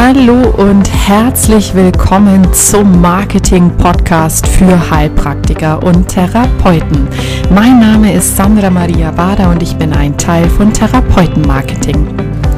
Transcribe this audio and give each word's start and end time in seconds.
Hallo 0.00 0.50
und 0.50 0.88
herzlich 1.08 1.74
willkommen 1.74 2.54
zum 2.54 3.00
Marketing 3.00 3.68
Podcast 3.78 4.46
für 4.46 4.90
Heilpraktiker 4.90 5.82
und 5.82 6.06
Therapeuten. 6.06 7.08
Mein 7.50 7.80
Name 7.80 8.14
ist 8.14 8.36
Sandra 8.36 8.70
Maria 8.70 9.10
Bader 9.10 9.50
und 9.50 9.60
ich 9.60 9.74
bin 9.74 9.92
ein 9.92 10.16
Teil 10.16 10.48
von 10.50 10.72
Therapeutenmarketing. 10.72 12.06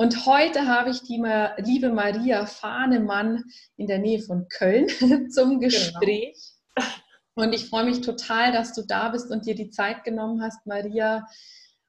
Und 0.00 0.24
heute 0.24 0.66
habe 0.66 0.88
ich 0.88 1.02
die 1.02 1.22
liebe 1.58 1.90
Maria 1.90 2.46
Fahnemann 2.46 3.44
in 3.76 3.86
der 3.86 3.98
Nähe 3.98 4.22
von 4.22 4.48
Köln 4.48 4.88
zum 5.30 5.60
genau. 5.60 5.60
Gespräch. 5.60 6.38
Genau. 6.74 6.88
Und 7.34 7.52
ich 7.52 7.68
freue 7.68 7.84
mich 7.84 8.00
total, 8.00 8.50
dass 8.50 8.72
du 8.72 8.80
da 8.80 9.10
bist 9.10 9.30
und 9.30 9.44
dir 9.44 9.54
die 9.54 9.68
Zeit 9.68 10.02
genommen 10.04 10.42
hast, 10.42 10.66
Maria. 10.66 11.26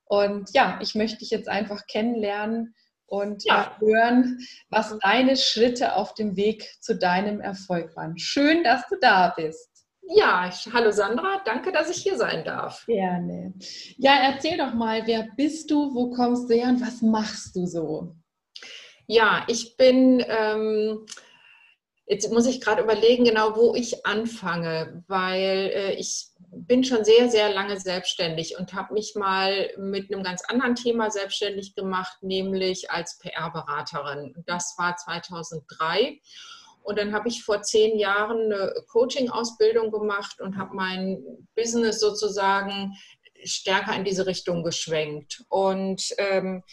Und 0.04 0.50
ja, 0.52 0.78
ich 0.82 0.94
möchte 0.94 1.20
dich 1.20 1.30
jetzt 1.30 1.48
einfach 1.48 1.88
kennenlernen 1.88 2.76
und 3.06 3.46
ja. 3.46 3.78
hören, 3.80 4.40
was 4.70 5.00
deine 5.00 5.38
Schritte 5.38 5.96
auf 5.96 6.14
dem 6.14 6.36
Weg 6.36 6.70
zu 6.82 6.98
deinem 6.98 7.40
Erfolg 7.40 7.96
waren. 7.96 8.18
Schön, 8.18 8.66
dass 8.66 8.86
du 8.90 8.98
da 9.00 9.30
bist. 9.38 9.70
Ja, 10.02 10.52
hallo 10.73 10.92
Sandra, 10.92 11.42
danke, 11.45 11.72
dass 11.72 11.89
ich 11.89 12.03
hier 12.03 12.17
sein 12.17 12.44
darf. 12.44 12.86
Gerne. 12.86 13.53
Ja, 13.98 14.14
erzähl 14.23 14.58
doch 14.58 14.73
mal, 14.73 15.06
wer 15.06 15.28
bist 15.38 15.72
du, 15.72 15.94
wo 15.94 16.09
kommst 16.09 16.50
du 16.50 16.56
her 16.56 16.70
und 16.70 16.81
was 16.81 17.02
machst 17.02 17.56
du 17.56 17.66
so? 17.66 18.16
Ja, 19.08 19.45
ich 19.48 19.78
bin, 19.78 20.23
ähm, 20.28 21.06
jetzt 22.06 22.31
muss 22.31 22.48
ich 22.48 22.62
gerade 22.62 22.81
überlegen, 22.81 23.25
genau 23.25 23.56
wo 23.56 23.75
ich 23.75 24.06
anfange, 24.06 25.03
weil 25.08 25.72
äh, 25.73 25.94
ich 25.94 26.30
bin 26.53 26.84
schon 26.84 27.06
sehr, 27.06 27.30
sehr 27.30 27.53
lange 27.53 27.80
selbstständig 27.80 28.58
und 28.58 28.73
habe 28.73 28.94
mich 28.94 29.14
mal 29.16 29.70
mit 29.78 30.12
einem 30.12 30.23
ganz 30.23 30.44
anderen 30.45 30.75
Thema 30.75 31.09
selbstständig 31.09 31.75
gemacht, 31.75 32.18
nämlich 32.22 32.92
als 32.92 33.18
PR-Beraterin. 33.20 34.34
Das 34.45 34.75
war 34.78 34.97
2003. 34.97 36.20
Und 36.84 36.98
dann 36.98 37.14
habe 37.14 37.28
ich 37.30 37.44
vor 37.44 37.62
zehn 37.62 37.98
Jahren 37.98 38.52
eine 38.52 38.74
Coaching-Ausbildung 38.90 39.92
gemacht 39.92 40.42
und 40.42 40.58
habe 40.58 40.76
mein 40.76 41.24
Business 41.56 42.00
sozusagen 42.00 42.94
stärker 43.44 43.96
in 43.96 44.04
diese 44.04 44.26
Richtung 44.26 44.64
geschwenkt. 44.64 45.44
Und 45.50 46.14
ähm, 46.18 46.64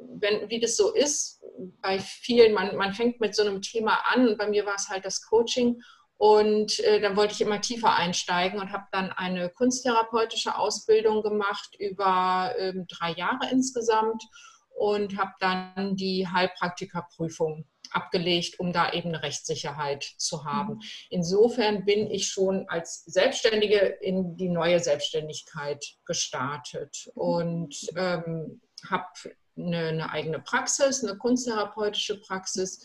wenn, 0.00 0.48
wie 0.48 0.60
das 0.60 0.76
so 0.76 0.92
ist, 0.94 1.42
bei 1.82 1.98
vielen, 1.98 2.54
man, 2.54 2.76
man 2.76 2.94
fängt 2.94 3.20
mit 3.20 3.34
so 3.34 3.42
einem 3.42 3.62
Thema 3.62 3.98
an 4.12 4.36
bei 4.36 4.48
mir 4.48 4.64
war 4.64 4.76
es 4.76 4.88
halt 4.88 5.04
das 5.04 5.22
Coaching. 5.26 5.80
Und 6.16 6.80
äh, 6.80 7.00
dann 7.00 7.16
wollte 7.16 7.34
ich 7.34 7.40
immer 7.40 7.60
tiefer 7.60 7.94
einsteigen 7.94 8.58
und 8.58 8.72
habe 8.72 8.86
dann 8.90 9.12
eine 9.12 9.50
kunsttherapeutische 9.50 10.58
Ausbildung 10.58 11.22
gemacht 11.22 11.76
über 11.78 12.54
ähm, 12.58 12.86
drei 12.88 13.12
Jahre 13.12 13.48
insgesamt 13.52 14.24
und 14.76 15.16
habe 15.16 15.30
dann 15.38 15.94
die 15.94 16.26
Heilpraktikerprüfung 16.26 17.66
abgelegt, 17.92 18.58
um 18.60 18.72
da 18.72 18.92
eben 18.92 19.08
eine 19.08 19.22
Rechtssicherheit 19.22 20.04
zu 20.16 20.44
haben. 20.44 20.74
Mhm. 20.74 20.82
Insofern 21.10 21.84
bin 21.84 22.10
ich 22.10 22.28
schon 22.28 22.68
als 22.68 23.04
Selbstständige 23.04 23.78
in 23.78 24.36
die 24.36 24.48
neue 24.48 24.80
Selbstständigkeit 24.80 25.84
gestartet 26.04 27.10
mhm. 27.14 27.20
und 27.20 27.76
ähm, 27.96 28.60
habe 28.88 29.06
eine, 29.56 29.88
eine 29.88 30.10
eigene 30.10 30.40
Praxis, 30.40 31.02
eine 31.02 31.18
kunsttherapeutische 31.18 32.20
Praxis, 32.20 32.84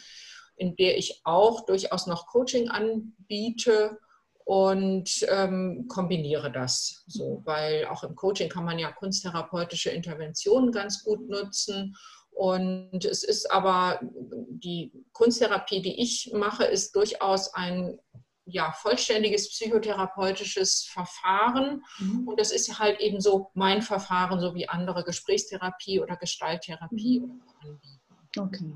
in 0.56 0.76
der 0.76 0.98
ich 0.98 1.22
auch 1.24 1.66
durchaus 1.66 2.08
noch 2.08 2.28
Coaching 2.28 2.70
anbiete 2.70 4.00
und 4.46 5.26
ähm, 5.30 5.86
kombiniere 5.88 6.52
das 6.52 7.04
so, 7.08 7.42
weil 7.46 7.86
auch 7.86 8.04
im 8.04 8.16
Coaching 8.16 8.50
kann 8.50 8.66
man 8.66 8.78
ja 8.78 8.92
kunsttherapeutische 8.92 9.90
Interventionen 9.90 10.72
ganz 10.72 11.04
gut 11.04 11.30
nutzen 11.30 11.96
und 12.36 13.06
es 13.06 13.24
ist 13.24 13.52
aber 13.52 14.00
die 14.02 14.92
Kunsttherapie, 15.12 15.82
die 15.82 16.02
ich 16.02 16.32
mache, 16.34 16.66
ist 16.66 16.96
durchaus 16.96 17.54
ein 17.54 18.00
ja, 18.46 18.72
vollständiges 18.74 19.50
psychotherapeutisches 19.50 20.86
Verfahren. 20.92 21.82
Mhm. 22.00 22.28
Und 22.28 22.40
das 22.40 22.52
ist 22.52 22.78
halt 22.80 23.00
eben 23.00 23.22
so 23.22 23.50
mein 23.54 23.82
Verfahren, 23.82 24.40
so 24.40 24.54
wie 24.54 24.68
andere 24.68 25.04
Gesprächstherapie 25.04 26.02
oder 26.02 26.18
Gestalttherapie 26.18 27.22
mhm. 27.22 27.42
anbieten. 27.62 28.00
Okay. 28.38 28.74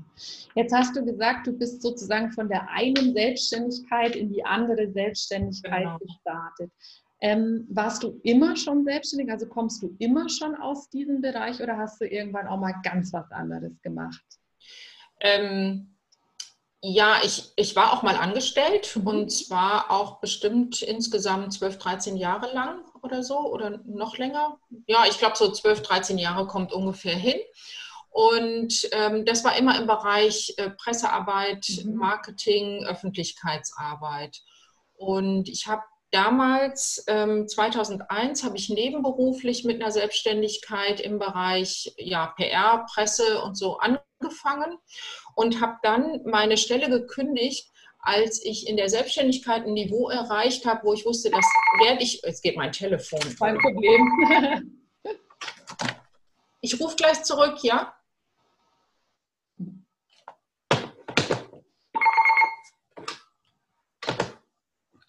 Jetzt 0.54 0.72
hast 0.72 0.96
du 0.96 1.04
gesagt, 1.04 1.46
du 1.46 1.52
bist 1.52 1.82
sozusagen 1.82 2.30
von 2.32 2.48
der 2.48 2.68
einen 2.70 3.12
Selbstständigkeit 3.12 4.14
in 4.14 4.32
die 4.32 4.44
andere 4.44 4.90
Selbstständigkeit 4.92 5.82
genau. 5.82 5.98
gestartet. 5.98 6.72
Ähm, 7.20 7.66
warst 7.68 8.04
du 8.04 8.20
immer 8.22 8.56
schon 8.56 8.84
selbstständig? 8.84 9.30
Also 9.30 9.46
kommst 9.46 9.82
du 9.82 9.94
immer 9.98 10.28
schon 10.28 10.54
aus 10.54 10.88
diesem 10.88 11.20
Bereich 11.20 11.60
oder 11.60 11.76
hast 11.76 12.00
du 12.00 12.06
irgendwann 12.06 12.46
auch 12.46 12.58
mal 12.58 12.74
ganz 12.84 13.12
was 13.12 13.30
anderes 13.32 13.72
gemacht? 13.82 14.24
Ähm, 15.20 15.96
ja, 16.80 17.16
ich, 17.24 17.50
ich 17.56 17.74
war 17.74 17.92
auch 17.92 18.02
mal 18.02 18.16
angestellt 18.16 18.94
mhm. 18.96 19.06
und 19.06 19.30
zwar 19.30 19.90
auch 19.90 20.20
bestimmt 20.20 20.80
insgesamt 20.82 21.52
12, 21.52 21.78
13 21.78 22.16
Jahre 22.16 22.52
lang 22.54 22.84
oder 23.02 23.24
so 23.24 23.38
oder 23.52 23.80
noch 23.84 24.16
länger. 24.16 24.58
Ja, 24.86 25.04
ich 25.08 25.18
glaube, 25.18 25.36
so 25.36 25.50
12, 25.50 25.82
13 25.82 26.18
Jahre 26.18 26.46
kommt 26.46 26.72
ungefähr 26.72 27.16
hin. 27.16 27.38
Und 28.10 28.88
ähm, 28.92 29.24
das 29.24 29.44
war 29.44 29.56
immer 29.56 29.78
im 29.78 29.86
Bereich 29.86 30.54
äh, 30.56 30.70
Pressearbeit, 30.70 31.66
mhm. 31.84 31.94
Marketing, 31.96 32.84
Öffentlichkeitsarbeit. 32.84 34.40
Und 34.94 35.48
ich 35.48 35.66
habe 35.66 35.82
damals, 36.10 37.04
ähm, 37.06 37.48
2001, 37.48 38.44
habe 38.44 38.56
ich 38.56 38.68
nebenberuflich 38.68 39.64
mit 39.64 39.80
einer 39.80 39.90
Selbstständigkeit 39.90 41.00
im 41.00 41.18
Bereich 41.18 41.92
ja, 41.96 42.28
PR, 42.36 42.86
Presse 42.92 43.42
und 43.42 43.56
so 43.56 43.78
angefangen 43.78 44.78
und 45.34 45.60
habe 45.60 45.78
dann 45.82 46.20
meine 46.24 46.56
Stelle 46.56 46.88
gekündigt, 46.88 47.70
als 48.00 48.44
ich 48.44 48.68
in 48.68 48.76
der 48.76 48.88
Selbstständigkeit 48.88 49.66
ein 49.66 49.74
Niveau 49.74 50.08
erreicht 50.08 50.64
habe, 50.64 50.86
wo 50.86 50.94
ich 50.94 51.04
wusste, 51.04 51.30
das 51.30 51.44
werde 51.82 52.02
ich, 52.02 52.22
jetzt 52.22 52.42
geht 52.42 52.56
mein 52.56 52.72
Telefon. 52.72 53.20
Kein 53.38 53.58
Problem. 53.58 54.80
Ich 56.60 56.80
rufe 56.80 56.96
gleich 56.96 57.22
zurück, 57.22 57.58
ja? 57.62 57.94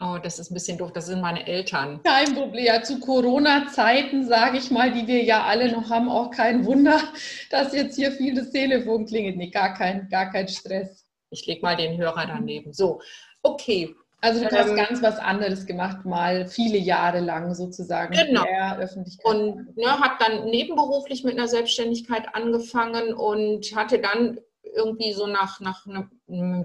Oh, 0.01 0.17
das 0.21 0.39
ist 0.39 0.49
ein 0.49 0.53
bisschen 0.53 0.77
doof, 0.77 0.93
das 0.93 1.07
sind 1.07 1.19
meine 1.19 1.45
Eltern. 1.45 2.01
Kein 2.03 2.33
Problem. 2.33 2.63
Ja, 2.63 2.81
zu 2.81 3.01
Corona-Zeiten, 3.01 4.25
sage 4.25 4.57
ich 4.57 4.71
mal, 4.71 4.93
die 4.93 5.07
wir 5.07 5.23
ja 5.23 5.43
alle 5.43 5.69
noch 5.73 5.89
haben, 5.89 6.07
auch 6.07 6.31
kein 6.31 6.65
Wunder, 6.65 7.01
dass 7.49 7.73
jetzt 7.73 7.95
hier 7.95 8.13
viel 8.13 8.33
das 8.33 8.51
Telefon 8.51 9.05
klingelt. 9.05 9.35
Nee, 9.35 9.49
gar 9.49 9.73
kein, 9.73 10.07
gar 10.09 10.31
kein 10.31 10.47
Stress. 10.47 11.05
Ich 11.31 11.45
lege 11.45 11.61
mal 11.61 11.75
den 11.75 11.97
Hörer 11.97 12.27
daneben. 12.27 12.71
So, 12.71 13.01
okay. 13.43 13.93
Also 14.21 14.43
du 14.43 14.51
hast 14.51 14.69
ähm, 14.69 14.75
ganz 14.75 15.01
was 15.01 15.17
anderes 15.17 15.65
gemacht, 15.65 16.05
mal 16.05 16.47
viele 16.47 16.77
Jahre 16.77 17.19
lang 17.19 17.53
sozusagen. 17.53 18.13
Genau. 18.13 18.45
Öffentlichkeit. 18.77 19.25
Und 19.25 19.77
ne, 19.77 19.99
habe 19.99 20.15
dann 20.19 20.45
nebenberuflich 20.45 21.23
mit 21.23 21.37
einer 21.37 21.47
Selbstständigkeit 21.47 22.35
angefangen 22.35 23.13
und 23.13 23.73
hatte 23.75 23.99
dann 23.99 24.39
irgendwie 24.75 25.13
so 25.13 25.27
nach, 25.27 25.59
nach 25.59 25.85
einem 25.85 26.09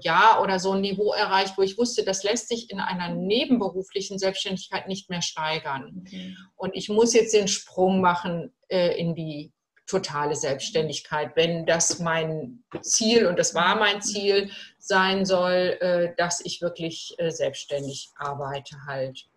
Jahr 0.01 0.41
oder 0.41 0.59
so 0.59 0.73
ein 0.73 0.81
Niveau 0.81 1.13
erreicht, 1.13 1.57
wo 1.57 1.61
ich 1.61 1.77
wusste, 1.77 2.03
das 2.03 2.23
lässt 2.23 2.49
sich 2.49 2.69
in 2.71 2.79
einer 2.79 3.13
nebenberuflichen 3.13 4.19
Selbstständigkeit 4.19 4.87
nicht 4.87 5.09
mehr 5.09 5.21
steigern. 5.21 6.03
Okay. 6.05 6.35
Und 6.55 6.75
ich 6.75 6.89
muss 6.89 7.13
jetzt 7.13 7.33
den 7.33 7.47
Sprung 7.47 8.01
machen 8.01 8.53
äh, 8.69 8.97
in 8.99 9.15
die 9.15 9.51
totale 9.87 10.35
Selbstständigkeit, 10.35 11.35
wenn 11.35 11.65
das 11.65 11.99
mein 11.99 12.63
Ziel, 12.81 13.27
und 13.27 13.37
das 13.37 13.53
war 13.53 13.75
mein 13.75 14.01
Ziel, 14.01 14.49
sein 14.79 15.25
soll, 15.25 15.77
äh, 15.79 16.13
dass 16.17 16.43
ich 16.43 16.61
wirklich 16.61 17.15
äh, 17.17 17.29
selbstständig 17.29 18.09
arbeite 18.17 18.77
halt. 18.87 19.27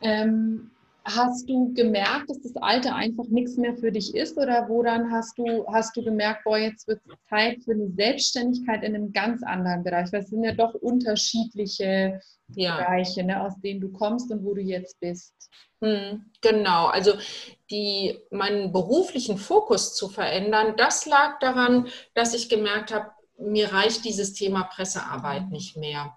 Ähm, 0.00 0.70
Hast 1.10 1.48
du 1.48 1.72
gemerkt, 1.72 2.28
dass 2.28 2.40
das 2.42 2.56
Alte 2.56 2.94
einfach 2.94 3.24
nichts 3.28 3.56
mehr 3.56 3.74
für 3.76 3.90
dich 3.90 4.14
ist 4.14 4.36
oder 4.36 4.68
woran 4.68 5.10
hast 5.10 5.38
du, 5.38 5.66
hast 5.66 5.96
du 5.96 6.04
gemerkt, 6.04 6.44
boah, 6.44 6.58
jetzt 6.58 6.86
wird 6.86 7.00
es 7.06 7.14
Zeit 7.30 7.62
für 7.64 7.72
eine 7.72 7.88
Selbstständigkeit 7.88 8.82
in 8.82 8.94
einem 8.94 9.12
ganz 9.12 9.42
anderen 9.42 9.84
Bereich? 9.84 10.12
Weil 10.12 10.20
es 10.20 10.28
sind 10.28 10.44
ja 10.44 10.52
doch 10.52 10.74
unterschiedliche 10.74 12.20
ja. 12.54 12.76
Bereiche, 12.76 13.24
ne, 13.24 13.42
aus 13.42 13.54
denen 13.62 13.80
du 13.80 13.90
kommst 13.90 14.30
und 14.30 14.44
wo 14.44 14.52
du 14.52 14.60
jetzt 14.60 15.00
bist. 15.00 15.32
Hm, 15.80 16.26
genau, 16.42 16.86
also 16.86 17.12
die, 17.70 18.18
meinen 18.30 18.72
beruflichen 18.72 19.38
Fokus 19.38 19.94
zu 19.94 20.08
verändern, 20.08 20.74
das 20.76 21.06
lag 21.06 21.38
daran, 21.38 21.88
dass 22.14 22.34
ich 22.34 22.48
gemerkt 22.48 22.92
habe, 22.92 23.12
mir 23.38 23.72
reicht 23.72 24.04
dieses 24.04 24.34
Thema 24.34 24.64
Pressearbeit 24.64 25.44
mhm. 25.44 25.50
nicht 25.50 25.76
mehr. 25.76 26.16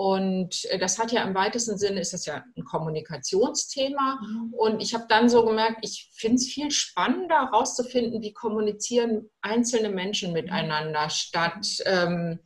Und 0.00 0.64
äh, 0.70 0.78
das 0.78 0.98
hat 0.98 1.12
ja 1.12 1.22
im 1.24 1.34
weitesten 1.34 1.76
Sinne, 1.76 2.00
ist 2.00 2.14
das 2.14 2.24
ja 2.24 2.42
ein 2.56 2.64
Kommunikationsthema. 2.64 4.18
Mhm. 4.22 4.54
Und 4.54 4.80
ich 4.80 4.94
habe 4.94 5.04
dann 5.10 5.28
so 5.28 5.44
gemerkt, 5.44 5.80
ich 5.82 6.08
finde 6.14 6.36
es 6.36 6.46
viel 6.46 6.70
spannender 6.70 7.50
herauszufinden, 7.50 8.22
wie 8.22 8.32
kommunizieren 8.32 9.28
einzelne 9.42 9.90
Menschen 9.90 10.32
miteinander, 10.32 11.10
statt 11.10 11.82
ähm, 11.84 12.38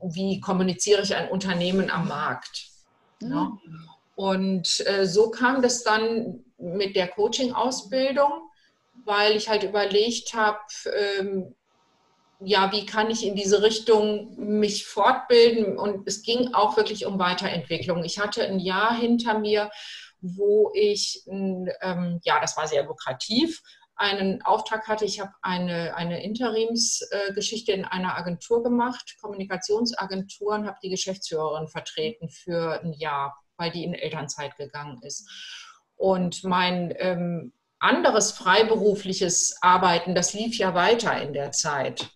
wie 0.00 0.38
kommuniziere 0.38 1.02
ich 1.02 1.16
ein 1.16 1.28
Unternehmen 1.28 1.90
am 1.90 2.06
Markt. 2.06 2.68
Mhm. 3.22 3.32
Ja? 3.32 3.58
Und 4.14 4.86
äh, 4.86 5.04
so 5.04 5.32
kam 5.32 5.62
das 5.62 5.82
dann 5.82 6.44
mit 6.58 6.94
der 6.94 7.08
Coaching-Ausbildung, 7.08 8.50
weil 9.04 9.34
ich 9.34 9.48
halt 9.48 9.64
überlegt 9.64 10.32
habe, 10.32 10.60
ähm, 11.18 11.56
ja, 12.40 12.70
wie 12.72 12.86
kann 12.86 13.10
ich 13.10 13.26
in 13.26 13.34
diese 13.34 13.62
Richtung 13.62 14.34
mich 14.36 14.86
fortbilden? 14.86 15.76
Und 15.76 16.06
es 16.06 16.22
ging 16.22 16.54
auch 16.54 16.76
wirklich 16.76 17.06
um 17.06 17.18
Weiterentwicklung. 17.18 18.04
Ich 18.04 18.18
hatte 18.18 18.44
ein 18.44 18.60
Jahr 18.60 18.94
hinter 18.94 19.38
mir, 19.38 19.70
wo 20.20 20.70
ich, 20.74 21.22
ähm, 21.26 22.20
ja, 22.22 22.40
das 22.40 22.56
war 22.56 22.68
sehr 22.68 22.84
lukrativ, 22.84 23.60
einen 23.96 24.42
Auftrag 24.42 24.86
hatte. 24.86 25.04
Ich 25.04 25.18
habe 25.18 25.32
eine, 25.42 25.96
eine 25.96 26.22
Interimsgeschichte 26.22 27.72
in 27.72 27.84
einer 27.84 28.16
Agentur 28.16 28.62
gemacht, 28.62 29.16
Kommunikationsagentur, 29.20 30.54
und 30.54 30.66
habe 30.66 30.78
die 30.82 30.90
Geschäftsführerin 30.90 31.66
vertreten 31.66 32.28
für 32.30 32.80
ein 32.80 32.92
Jahr, 32.92 33.36
weil 33.56 33.72
die 33.72 33.82
in 33.82 33.94
Elternzeit 33.94 34.56
gegangen 34.56 35.00
ist. 35.02 35.28
Und 35.96 36.44
mein 36.44 36.94
ähm, 36.98 37.52
anderes 37.80 38.32
freiberufliches 38.32 39.56
Arbeiten, 39.60 40.14
das 40.14 40.34
lief 40.34 40.58
ja 40.58 40.74
weiter 40.74 41.20
in 41.22 41.32
der 41.32 41.52
Zeit. 41.52 42.10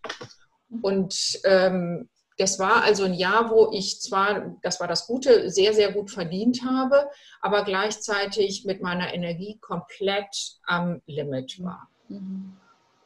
Und 0.81 1.41
ähm, 1.44 2.09
das 2.38 2.59
war 2.59 2.82
also 2.82 3.05
ein 3.05 3.14
Jahr, 3.14 3.50
wo 3.50 3.70
ich 3.73 4.00
zwar, 4.00 4.56
das 4.62 4.81
war 4.81 4.88
das 4.88 5.06
Gute, 5.06 5.50
sehr, 5.50 5.75
sehr 5.75 5.93
gut 5.93 6.11
verdient 6.11 6.62
habe, 6.64 7.09
aber 7.41 7.64
gleichzeitig 7.64 8.64
mit 8.64 8.82
meiner 8.82 9.12
Energie 9.14 9.59
komplett 9.61 10.56
am 10.64 11.03
Limit 11.06 11.62
war. 11.62 11.88
Mhm. 12.08 12.56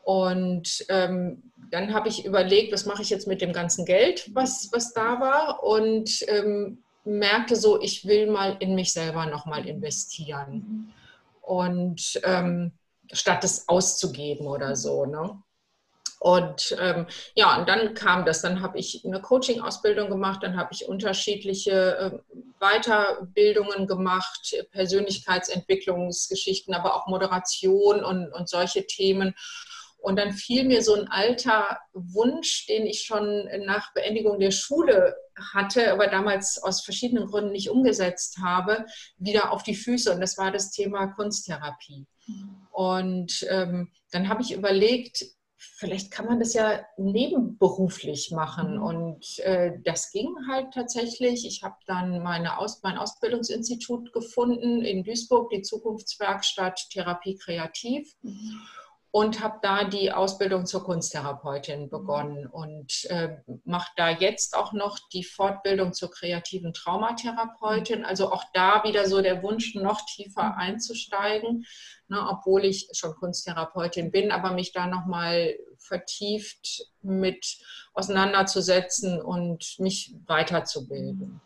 Und 0.05 0.87
ähm, 0.89 1.53
dann 1.71 1.93
habe 1.93 2.09
ich 2.09 2.25
überlegt, 2.25 2.73
was 2.73 2.87
mache 2.87 3.03
ich 3.03 3.11
jetzt 3.11 3.27
mit 3.27 3.41
dem 3.41 3.53
ganzen 3.53 3.85
Geld, 3.85 4.31
was, 4.33 4.71
was 4.73 4.93
da 4.93 5.21
war, 5.21 5.65
und 5.65 6.25
ähm, 6.29 6.85
merkte 7.05 7.57
so, 7.57 7.81
ich 7.81 8.07
will 8.07 8.31
mal 8.31 8.57
in 8.61 8.77
mich 8.77 8.93
selber 8.93 9.27
nochmal 9.27 9.67
investieren. 9.67 10.53
Mhm 10.53 10.93
und 11.47 12.21
ähm, 12.25 12.73
statt 13.13 13.45
es 13.45 13.69
auszugeben 13.69 14.47
oder 14.47 14.75
so. 14.77 15.05
Ne? 15.07 15.43
Und 16.19 16.77
ähm, 16.81 17.07
ja, 17.35 17.59
und 17.59 17.69
dann 17.69 17.93
kam 17.95 18.25
das. 18.25 18.41
Dann 18.43 18.63
habe 18.63 18.79
ich 18.79 19.05
eine 19.05 19.21
Coaching-Ausbildung 19.21 20.09
gemacht, 20.09 20.43
dann 20.43 20.57
habe 20.57 20.71
ich 20.73 20.89
unterschiedliche 20.89 21.99
äh, 21.99 22.13
Weiterbildungen 22.59 23.87
gemacht, 23.87 24.57
Persönlichkeitsentwicklungsgeschichten, 24.73 26.75
aber 26.75 26.97
auch 26.97 27.07
Moderation 27.07 28.03
und, 28.03 28.33
und 28.33 28.49
solche 28.49 28.87
Themen. 28.87 29.35
Und 30.07 30.15
dann 30.15 30.33
fiel 30.33 30.63
mir 30.63 30.85
so 30.85 30.95
ein 30.95 31.09
alter 31.09 31.81
Wunsch, 31.93 32.67
den 32.67 32.87
ich 32.87 33.03
schon 33.03 33.49
nach 33.65 33.93
Beendigung 33.93 34.39
der 34.39 34.53
Schule 34.53 35.17
hatte, 35.53 35.93
aber 35.93 36.07
damals 36.07 36.63
aus 36.63 36.85
verschiedenen 36.85 37.27
Gründen 37.27 37.51
nicht 37.51 37.71
umgesetzt 37.71 38.39
habe, 38.41 38.87
wieder 39.17 39.51
auf 39.51 39.65
die 39.65 39.75
Füße. 39.75 40.15
Und 40.15 40.21
das 40.21 40.39
war 40.39 40.53
das 40.53 40.71
Thema 40.71 41.09
Kunsttherapie. 41.09 42.07
Und 42.71 43.45
ähm, 43.51 43.91
dann 44.13 44.29
habe 44.29 44.43
ich 44.43 44.53
überlegt, 44.53 45.25
vielleicht 45.57 46.13
kann 46.13 46.27
man 46.27 46.39
das 46.39 46.55
ja 46.55 46.85
nebenberuflich 46.97 48.31
machen. 48.31 48.77
Mhm. 48.77 48.83
Und 48.85 49.39
äh, 49.41 49.73
das 49.83 50.13
ging 50.13 50.33
halt 50.49 50.73
tatsächlich. 50.73 51.45
Ich 51.45 51.65
habe 51.65 51.79
dann 51.89 52.23
meine 52.23 52.59
Aus 52.59 52.81
mein 52.85 52.97
Ausbildungsinstitut 52.97 54.13
gefunden 54.13 54.83
in 54.83 55.03
Duisburg, 55.03 55.51
die 55.51 55.63
Zukunftswerkstatt 55.63 56.91
Therapie 56.93 57.37
Kreativ. 57.39 58.15
Mhm 58.23 58.61
und 59.17 59.41
habe 59.41 59.61
da 59.63 59.85
die 59.85 60.13
Ausbildung 60.13 60.67
zur 60.67 60.85
Kunsttherapeutin 60.85 61.85
mhm. 61.85 61.89
begonnen 61.89 62.47
und 62.47 63.07
äh, 63.07 63.39
mache 63.65 63.91
da 63.97 64.11
jetzt 64.11 64.55
auch 64.55 64.75
noch 64.75 64.99
die 65.11 65.25
Fortbildung 65.25 65.95
zur 65.95 66.11
kreativen 66.11 66.75
Traumatherapeutin. 66.75 68.05
Also 68.05 68.31
auch 68.31 68.45
da 68.53 68.85
wieder 68.85 69.09
so 69.09 69.23
der 69.23 69.43
Wunsch, 69.43 69.75
noch 69.75 70.05
tiefer 70.05 70.51
mhm. 70.51 70.59
einzusteigen, 70.59 71.65
ne, 72.09 72.29
obwohl 72.29 72.67
ich 72.67 72.91
schon 72.93 73.15
Kunsttherapeutin 73.15 74.11
bin, 74.11 74.33
aber 74.33 74.53
mich 74.53 74.73
da 74.73 74.87
nochmal 74.87 75.57
vertieft 75.79 76.85
mit 77.01 77.57
auseinanderzusetzen 77.95 79.23
und 79.23 79.77
mich 79.79 80.15
weiterzubilden. 80.27 81.41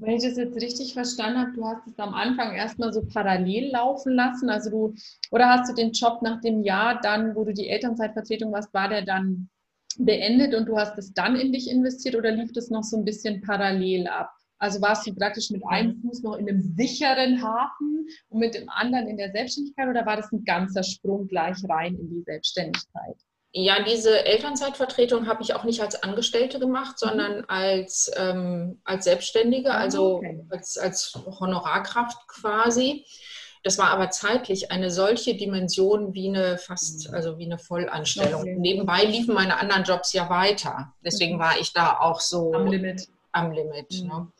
Wenn 0.00 0.16
ich 0.16 0.22
das 0.22 0.36
jetzt 0.36 0.56
richtig 0.56 0.94
verstanden 0.94 1.38
habe, 1.38 1.52
du 1.52 1.64
hast 1.64 1.86
es 1.86 1.98
am 1.98 2.14
Anfang 2.14 2.54
erstmal 2.54 2.92
so 2.92 3.02
parallel 3.02 3.70
laufen 3.70 4.14
lassen. 4.14 4.50
Also 4.50 4.70
du, 4.70 4.94
oder 5.30 5.48
hast 5.48 5.70
du 5.70 5.74
den 5.74 5.92
Job 5.92 6.22
nach 6.22 6.40
dem 6.40 6.62
Jahr 6.62 7.00
dann, 7.00 7.34
wo 7.34 7.44
du 7.44 7.52
die 7.52 7.68
Elternzeitvertretung 7.68 8.52
warst, 8.52 8.72
war 8.74 8.88
der 8.88 9.02
dann 9.02 9.48
beendet 9.98 10.54
und 10.54 10.66
du 10.66 10.76
hast 10.76 10.96
es 10.98 11.12
dann 11.12 11.36
in 11.36 11.52
dich 11.52 11.70
investiert 11.70 12.14
oder 12.14 12.30
lief 12.30 12.52
das 12.52 12.70
noch 12.70 12.84
so 12.84 12.96
ein 12.96 13.04
bisschen 13.04 13.40
parallel 13.40 14.06
ab? 14.06 14.30
Also 14.58 14.80
warst 14.82 15.06
du 15.06 15.14
praktisch 15.14 15.50
mit 15.50 15.62
einem. 15.66 16.00
Fuß 16.02 16.22
noch 16.22 16.36
in 16.36 16.48
einem 16.48 16.62
sicheren 16.62 17.42
Hafen 17.42 18.06
und 18.28 18.40
mit 18.40 18.54
dem 18.54 18.68
anderen 18.68 19.08
in 19.08 19.16
der 19.16 19.32
Selbstständigkeit 19.32 19.88
oder 19.88 20.04
war 20.04 20.16
das 20.16 20.30
ein 20.32 20.44
ganzer 20.44 20.82
Sprung 20.82 21.26
gleich 21.28 21.56
rein 21.68 21.96
in 21.96 22.10
die 22.10 22.22
Selbstständigkeit? 22.22 23.16
Ja, 23.52 23.82
diese 23.82 24.24
Elternzeitvertretung 24.26 25.26
habe 25.26 25.42
ich 25.42 25.54
auch 25.54 25.64
nicht 25.64 25.80
als 25.80 26.02
Angestellte 26.02 26.60
gemacht, 26.60 26.96
mhm. 27.02 27.08
sondern 27.08 27.44
als, 27.46 28.10
ähm, 28.16 28.80
als 28.84 29.04
Selbstständige, 29.04 29.72
ah, 29.72 29.78
also 29.78 30.16
okay. 30.16 30.44
als, 30.50 30.78
als 30.78 31.18
Honorarkraft 31.40 32.28
quasi. 32.28 33.04
Das 33.62 33.76
war 33.76 33.90
aber 33.90 34.10
zeitlich 34.10 34.70
eine 34.70 34.90
solche 34.90 35.36
Dimension 35.36 36.14
wie 36.14 36.28
eine 36.28 36.58
fast, 36.58 37.08
mhm. 37.08 37.14
also 37.14 37.38
wie 37.38 37.44
eine 37.44 37.58
Vollanstellung. 37.58 38.42
Okay. 38.42 38.56
Nebenbei 38.56 39.04
liefen 39.04 39.34
meine 39.34 39.58
anderen 39.58 39.84
Jobs 39.84 40.12
ja 40.12 40.30
weiter. 40.30 40.94
Deswegen 41.04 41.36
mhm. 41.36 41.40
war 41.40 41.58
ich 41.58 41.72
da 41.72 41.98
auch 41.98 42.20
so 42.20 42.54
am 42.54 42.66
Limit 42.66 43.08
am 43.32 43.52
Limit. 43.52 44.02
Mhm. 44.02 44.08
Ne? 44.08 44.32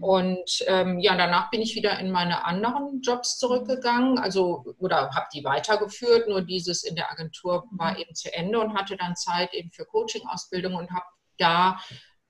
Und 0.00 0.64
ähm, 0.66 0.98
ja, 0.98 1.16
danach 1.16 1.50
bin 1.50 1.62
ich 1.62 1.74
wieder 1.74 1.98
in 1.98 2.10
meine 2.10 2.44
anderen 2.44 3.00
Jobs 3.02 3.38
zurückgegangen, 3.38 4.18
also 4.18 4.64
oder 4.78 5.10
habe 5.14 5.26
die 5.32 5.44
weitergeführt, 5.44 6.28
nur 6.28 6.42
dieses 6.42 6.82
in 6.84 6.96
der 6.96 7.10
Agentur 7.10 7.64
war 7.72 7.92
mhm. 7.92 7.98
eben 7.98 8.14
zu 8.14 8.32
Ende 8.34 8.60
und 8.60 8.74
hatte 8.74 8.96
dann 8.96 9.16
Zeit 9.16 9.54
eben 9.54 9.70
für 9.70 9.84
Coaching-Ausbildung 9.84 10.74
und 10.74 10.90
habe 10.90 11.06
da 11.38 11.78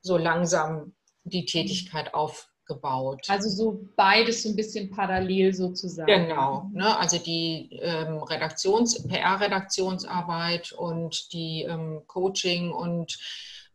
so 0.00 0.16
langsam 0.16 0.94
die 1.24 1.44
Tätigkeit 1.44 2.12
aufgebaut. 2.14 3.24
Also 3.28 3.48
so 3.48 3.88
beides 3.96 4.42
so 4.42 4.50
ein 4.50 4.56
bisschen 4.56 4.90
parallel 4.90 5.54
sozusagen. 5.54 6.06
Genau, 6.06 6.69
ne? 6.72 6.98
also 6.98 7.19
die 7.19 7.78
ähm, 7.81 8.22
Redaktions-, 8.22 9.06
PR-Redaktionsarbeit 9.06 10.72
und 10.72 11.32
die 11.32 11.62
ähm, 11.62 12.02
Coaching 12.06 12.72
und 12.72 13.19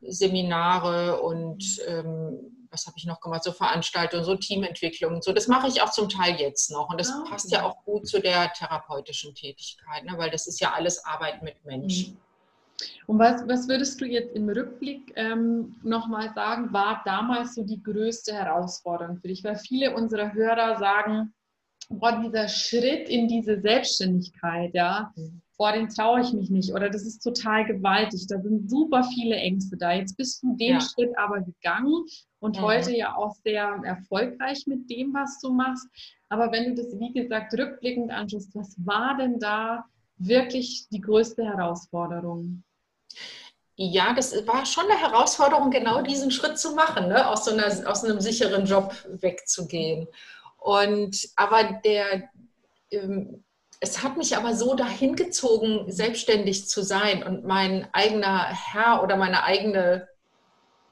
Seminare 0.02 1.22
und 1.22 1.64
ähm, 1.88 2.58
was 2.72 2.86
habe 2.86 2.98
ich 2.98 3.06
noch 3.06 3.22
gemacht, 3.22 3.44
so 3.44 3.52
Veranstaltungen, 3.52 4.24
so 4.24 4.36
Teamentwicklungen. 4.36 5.22
So, 5.22 5.32
das 5.32 5.48
mache 5.48 5.68
ich 5.68 5.82
auch 5.82 5.92
zum 5.92 6.10
Teil 6.10 6.36
jetzt 6.40 6.70
noch. 6.72 6.90
Und 6.90 7.00
das 7.00 7.12
ah, 7.12 7.24
passt 7.28 7.52
ja 7.52 7.64
auch 7.64 7.84
gut 7.86 8.08
zu 8.08 8.20
der 8.20 8.52
therapeutischen 8.54 9.34
Tätigkeit, 9.34 10.04
ne? 10.04 10.14
weil 10.18 10.30
das 10.30 10.48
ist 10.48 10.60
ja 10.60 10.74
alles 10.74 11.04
Arbeit 11.06 11.42
mit 11.44 11.64
Menschen. 11.66 12.14
Mhm. 12.14 12.18
Und 13.08 13.20
was, 13.20 13.48
was 13.48 13.68
würdest 13.68 14.00
du 14.00 14.06
jetzt 14.06 14.36
im 14.36 14.50
Rückblick 14.50 15.12
ähm, 15.16 15.76
nochmal 15.82 16.32
sagen, 16.36 16.72
war 16.74 17.02
damals 17.06 17.56
so 17.56 17.64
die 17.64 17.82
größte 17.82 18.34
Herausforderung 18.34 19.18
für 19.18 19.30
dich? 19.30 19.44
Weil 19.44 19.56
viele 19.56 19.96
unserer 19.96 20.34
Hörer 20.34 20.78
sagen, 20.78 21.34
boah, 21.90 22.22
dieser 22.22 22.48
Schritt 22.48 23.10
in 23.10 23.28
diese 23.28 23.60
Selbstständigkeit, 23.62 24.74
ja, 24.74 25.14
vor 25.56 25.72
den 25.72 25.90
traue 25.90 26.22
ich 26.22 26.34
mich 26.34 26.50
nicht 26.52 26.72
oder 26.72 26.90
das 26.90 27.04
ist 27.04 27.20
total 27.20 27.66
gewaltig. 27.66 28.28
Da 28.28 28.40
sind 28.40 28.70
super 28.70 29.04
viele 29.04 29.36
Ängste 29.36 29.76
da. 29.76 29.92
Jetzt 29.92 30.16
bist 30.16 30.44
du 30.44 30.56
den 30.56 30.76
ja. 30.76 30.82
Schritt 30.82 31.18
aber 31.18 31.42
gegangen 31.42 32.06
und 32.40 32.58
mhm. 32.58 32.62
heute 32.62 32.96
ja 32.96 33.16
auch 33.16 33.36
sehr 33.44 33.82
erfolgreich 33.84 34.68
mit 34.68 34.90
dem, 34.90 35.14
was 35.14 35.40
du 35.40 35.52
machst. 35.52 35.88
Aber 36.30 36.52
wenn 36.52 36.76
du 36.76 36.84
das, 36.84 37.00
wie 37.00 37.12
gesagt, 37.12 37.54
rückblickend 37.58 38.12
anschaust, 38.12 38.54
was 38.54 38.76
war 38.86 39.18
denn 39.18 39.40
da 39.40 39.86
wirklich 40.18 40.88
die 40.90 41.02
größte 41.02 41.44
Herausforderung? 41.44 42.64
Ja, 43.80 44.14
das 44.14 44.36
war 44.48 44.66
schon 44.66 44.86
eine 44.86 45.00
Herausforderung, 45.00 45.70
genau 45.70 46.02
diesen 46.02 46.32
Schritt 46.32 46.58
zu 46.58 46.74
machen, 46.74 47.10
ne? 47.10 47.28
aus, 47.28 47.46
so 47.46 47.52
einer, 47.52 47.68
aus 47.90 48.04
einem 48.04 48.20
sicheren 48.20 48.66
Job 48.66 48.96
wegzugehen. 49.08 50.08
Und 50.58 51.30
aber 51.36 51.64
der, 51.84 52.30
ähm, 52.92 53.44
es 53.80 54.04
hat 54.04 54.18
mich 54.18 54.36
aber 54.36 54.56
so 54.56 54.76
dahin 54.76 55.16
gezogen, 55.16 55.92
selbstständig 55.92 56.68
zu 56.68 56.82
sein 56.82 57.24
und 57.24 57.46
mein 57.46 57.88
eigener 57.94 58.46
Herr 58.46 59.04
oder 59.04 59.18
meine 59.18 59.44
eigene, 59.44 60.08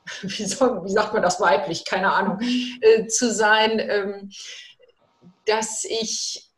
wie, 0.22 0.46
soll, 0.46 0.84
wie 0.86 0.92
sagt 0.92 1.14
man 1.14 1.24
das 1.24 1.40
weiblich, 1.40 1.86
keine 1.86 2.14
Ahnung, 2.14 2.40
äh, 2.82 3.08
zu 3.08 3.32
sein, 3.34 3.80
ähm, 3.80 4.30
dass 5.46 5.84
ich, 5.84 6.50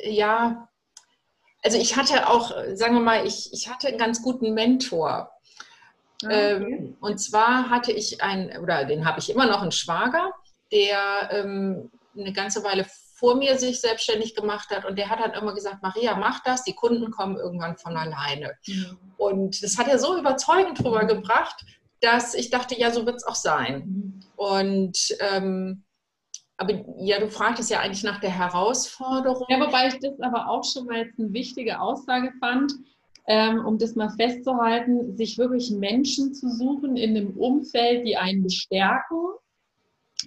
ja, 0.00 0.68
also 1.62 1.78
ich 1.78 1.96
hatte 1.96 2.28
auch, 2.28 2.50
sagen 2.74 2.94
wir 2.94 3.00
mal, 3.00 3.26
ich, 3.26 3.52
ich 3.52 3.70
hatte 3.70 3.88
einen 3.88 3.98
ganz 3.98 4.22
guten 4.22 4.54
Mentor. 4.54 5.30
Ah, 6.22 6.26
okay. 6.26 6.56
ähm, 6.56 6.96
und 7.00 7.18
zwar 7.18 7.70
hatte 7.70 7.92
ich 7.92 8.22
einen, 8.22 8.58
oder 8.58 8.84
den 8.84 9.04
habe 9.06 9.18
ich 9.18 9.30
immer 9.30 9.46
noch, 9.46 9.62
einen 9.62 9.72
Schwager, 9.72 10.32
der 10.70 11.30
ähm, 11.30 11.90
eine 12.16 12.32
ganze 12.32 12.64
Weile 12.64 12.86
vor 13.14 13.36
mir 13.36 13.58
sich 13.58 13.80
selbstständig 13.80 14.34
gemacht 14.34 14.70
hat 14.70 14.84
und 14.84 14.98
der 14.98 15.08
hat 15.08 15.20
dann 15.20 15.40
immer 15.40 15.54
gesagt, 15.54 15.82
Maria, 15.82 16.16
mach 16.16 16.42
das, 16.42 16.64
die 16.64 16.74
Kunden 16.74 17.10
kommen 17.10 17.36
irgendwann 17.36 17.76
von 17.76 17.96
alleine. 17.96 18.56
Mhm. 18.66 18.98
Und 19.16 19.62
das 19.62 19.78
hat 19.78 19.88
er 19.88 19.98
so 19.98 20.18
überzeugend 20.18 20.82
drüber 20.82 21.04
gebracht, 21.04 21.64
dass 22.00 22.34
ich 22.34 22.50
dachte, 22.50 22.78
ja, 22.78 22.90
so 22.90 23.06
wird 23.06 23.16
es 23.16 23.26
auch 23.26 23.36
sein. 23.36 23.84
Mhm. 23.86 24.20
Und 24.36 25.16
ähm, 25.20 25.84
aber 26.56 26.84
ja, 26.98 27.18
du 27.18 27.28
fragtest 27.28 27.70
ja 27.70 27.80
eigentlich 27.80 28.04
nach 28.04 28.20
der 28.20 28.30
Herausforderung. 28.30 29.46
Ja, 29.48 29.60
wobei 29.60 29.88
ich 29.88 29.98
das 29.98 30.20
aber 30.20 30.48
auch 30.48 30.64
schon 30.64 30.86
mal 30.86 30.98
jetzt 30.98 31.18
eine 31.18 31.32
wichtige 31.32 31.80
Aussage 31.80 32.32
fand, 32.38 32.72
ähm, 33.26 33.64
um 33.64 33.78
das 33.78 33.96
mal 33.96 34.10
festzuhalten, 34.10 35.16
sich 35.16 35.38
wirklich 35.38 35.70
Menschen 35.72 36.32
zu 36.34 36.48
suchen 36.50 36.96
in 36.96 37.16
einem 37.16 37.36
Umfeld, 37.36 38.06
die 38.06 38.16
einen 38.16 38.44
bestärken 38.44 39.18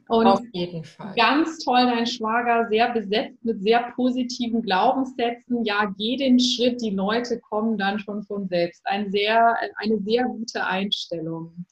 und 0.08 0.27
Auf 0.27 0.42
jeden 0.51 0.84
Fall. 0.84 1.13
Ganz 1.16 1.60
toll, 1.60 1.86
dein 1.86 2.06
Schwager, 2.06 2.68
sehr 2.70 2.92
besetzt 2.92 3.44
mit 3.44 3.62
sehr 3.62 3.92
positiven 3.96 4.62
Glaubenssätzen. 4.62 5.63
Ja, 5.63 5.92
geh 5.98 6.18
den 6.18 6.39
Schritt, 6.39 6.82
die 6.82 6.92
Leute 6.92 7.39
kommen 7.39 7.77
dann 7.77 8.00
schon 8.00 8.24
von 8.24 8.48
selbst. 8.48 8.86
Ein 8.86 9.12
sehr, 9.12 9.56
eine 9.77 10.00
sehr 10.00 10.25
gute 10.25 10.66
Einstellung. 10.66 11.66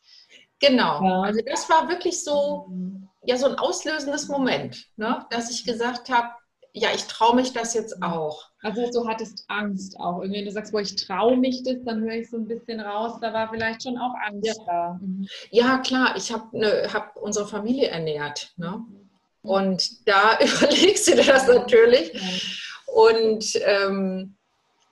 Genau. 0.60 1.04
Ja. 1.04 1.22
Also 1.22 1.42
das 1.46 1.70
war 1.70 1.90
wirklich 1.90 2.24
so, 2.24 2.70
ja, 3.24 3.38
so 3.38 3.48
ein 3.48 3.56
auslösendes 3.56 4.28
Moment, 4.28 4.86
ne? 4.96 5.26
dass 5.30 5.52
ich 5.52 5.66
gesagt 5.66 6.10
habe, 6.10 6.30
ja, 6.78 6.90
ich 6.94 7.06
traue 7.06 7.36
mich 7.36 7.54
das 7.54 7.74
jetzt 7.74 8.04
auch. 8.04 8.50
Also 8.62 8.82
du 8.92 9.08
hattest 9.08 9.46
Angst 9.48 9.98
auch. 9.98 10.20
Irgendwie, 10.22 10.40
wenn 10.40 10.46
du 10.46 10.52
sagst, 10.52 10.74
wo 10.74 10.80
ich 10.80 10.98
traue 10.98 11.38
mich 11.38 11.64
das, 11.64 11.78
dann 11.86 12.02
höre 12.02 12.16
ich 12.16 12.30
so 12.30 12.36
ein 12.36 12.48
bisschen 12.48 12.82
raus, 12.82 13.18
da 13.22 13.32
war 13.32 13.50
vielleicht 13.50 13.84
schon 13.84 13.98
auch 13.98 14.14
Angst 14.28 14.46
ja. 14.46 14.54
da. 14.66 15.00
Mhm. 15.02 15.26
Ja, 15.52 15.78
klar, 15.78 16.16
ich 16.18 16.34
habe 16.34 16.58
ne, 16.58 16.90
hab 16.94 17.16
unsere 17.16 17.48
Familie 17.48 17.88
ernährt. 17.88 18.52
Ne? 18.58 18.84
Mhm. 18.86 19.50
Und 19.50 20.06
da 20.06 20.38
überlegst 20.40 21.08
du 21.08 21.16
dir 21.16 21.24
das 21.24 21.48
natürlich. 21.48 22.12
Und 22.88 23.46
ähm, 23.64 24.36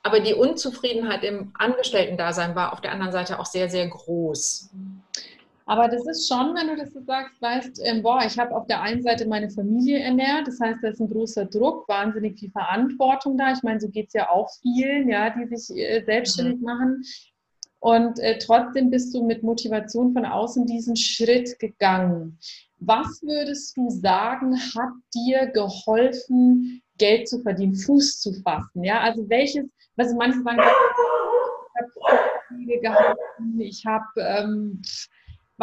aber 0.04 0.22
die 0.22 0.34
Unzufriedenheit 0.34 1.26
im 1.26 1.52
Angestellten-Dasein 1.58 2.56
war 2.56 2.72
auf 2.72 2.80
der 2.80 2.94
anderen 2.94 3.12
Seite 3.12 3.40
auch 3.40 3.46
sehr, 3.46 3.70
sehr 3.70 3.88
groß. 3.88 4.70
Mhm. 4.72 5.03
Aber 5.66 5.88
das 5.88 6.06
ist 6.08 6.28
schon, 6.28 6.56
wenn 6.56 6.68
du 6.68 6.76
das 6.76 6.92
so 6.92 7.02
sagst, 7.02 7.42
weißt, 7.42 7.82
ähm, 7.86 8.04
boah, 8.04 8.22
ich 8.26 8.38
habe 8.38 8.56
auf 8.56 8.68
der 8.68 8.82
einen 8.82 9.02
Seite 9.02 9.26
meine 9.28 9.50
Familie 9.50 10.00
ernährt, 10.00 10.48
das 10.48 10.60
heißt, 10.60 10.80
da 10.82 10.90
ist 10.90 11.00
ein 11.00 11.10
großer 11.10 11.46
Druck, 11.46 11.88
wahnsinnig 11.88 12.40
viel 12.40 12.52
Verantwortung 12.52 13.38
da. 13.38 13.54
Ich 13.54 13.64
meine, 13.64 13.80
so 13.80 13.88
geht 13.88 14.08
es 14.08 14.14
ja 14.14 14.30
auch 14.30 14.50
vielen, 14.62 15.08
ja, 15.08 15.30
die 15.30 15.56
sich 15.56 15.78
äh, 15.78 16.04
selbstständig 16.04 16.60
mhm. 16.60 16.66
machen. 16.66 17.04
Und 17.80 18.20
äh, 18.20 18.38
trotzdem 18.38 18.90
bist 18.90 19.14
du 19.14 19.26
mit 19.26 19.44
Motivation 19.44 20.14
von 20.14 20.26
außen 20.26 20.66
diesen 20.66 20.96
Schritt 20.96 21.60
gegangen. 21.60 22.40
Was 22.80 23.22
würdest 23.22 23.76
du 23.78 23.90
sagen, 23.90 24.58
hat 24.58 24.94
dir 25.14 25.48
geholfen, 25.48 26.82
Geld 26.98 27.28
zu 27.28 27.42
verdienen, 27.42 27.76
Fuß 27.76 28.20
zu 28.20 28.34
fassen? 28.42 28.84
Ja, 28.84 29.02
also 29.02 29.30
welches, 29.30 29.66
also 29.98 30.16
manche 30.16 30.42
sagen, 30.44 30.60
ich 32.68 32.86
habe 32.86 33.16
ich 33.60 33.86
habe 33.86 34.06
ähm, 34.18 34.82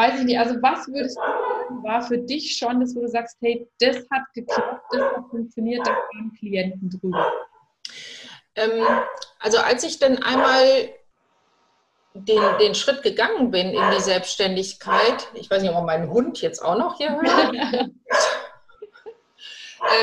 weiß 0.01 0.21
ich 0.21 0.25
nicht, 0.25 0.39
also 0.39 0.55
was 0.63 0.89
würdest 0.89 1.19
du 1.19 1.21
sagen, 1.21 1.83
war 1.83 2.01
für 2.03 2.19
dich 2.19 2.57
schon 2.57 2.81
das, 2.81 2.97
wo 2.97 3.03
du 3.03 3.09
sagst, 3.09 3.37
hey, 3.43 3.69
das 3.81 3.97
hat 4.11 4.23
geklappt, 4.35 4.83
das 4.93 5.03
hat 5.03 5.25
funktioniert, 5.29 5.87
da 5.87 5.93
kamen 5.93 6.35
Klienten 6.39 6.89
drüber? 6.89 7.31
Ähm, 8.55 8.87
also 9.41 9.59
als 9.59 9.85
ich 9.85 9.99
dann 9.99 10.23
einmal 10.23 10.89
den, 12.15 12.41
den 12.61 12.75
Schritt 12.75 13.03
gegangen 13.03 13.51
bin 13.51 13.69
in 13.69 13.91
die 13.95 14.01
Selbstständigkeit, 14.01 15.29
ich 15.35 15.51
weiß 15.51 15.63
nicht, 15.63 15.73
ob 15.73 15.85
mein 15.85 16.09
Hund 16.09 16.41
jetzt 16.41 16.65
auch 16.65 16.79
noch 16.79 16.97
hier 16.97 17.13
hört, 17.13 17.55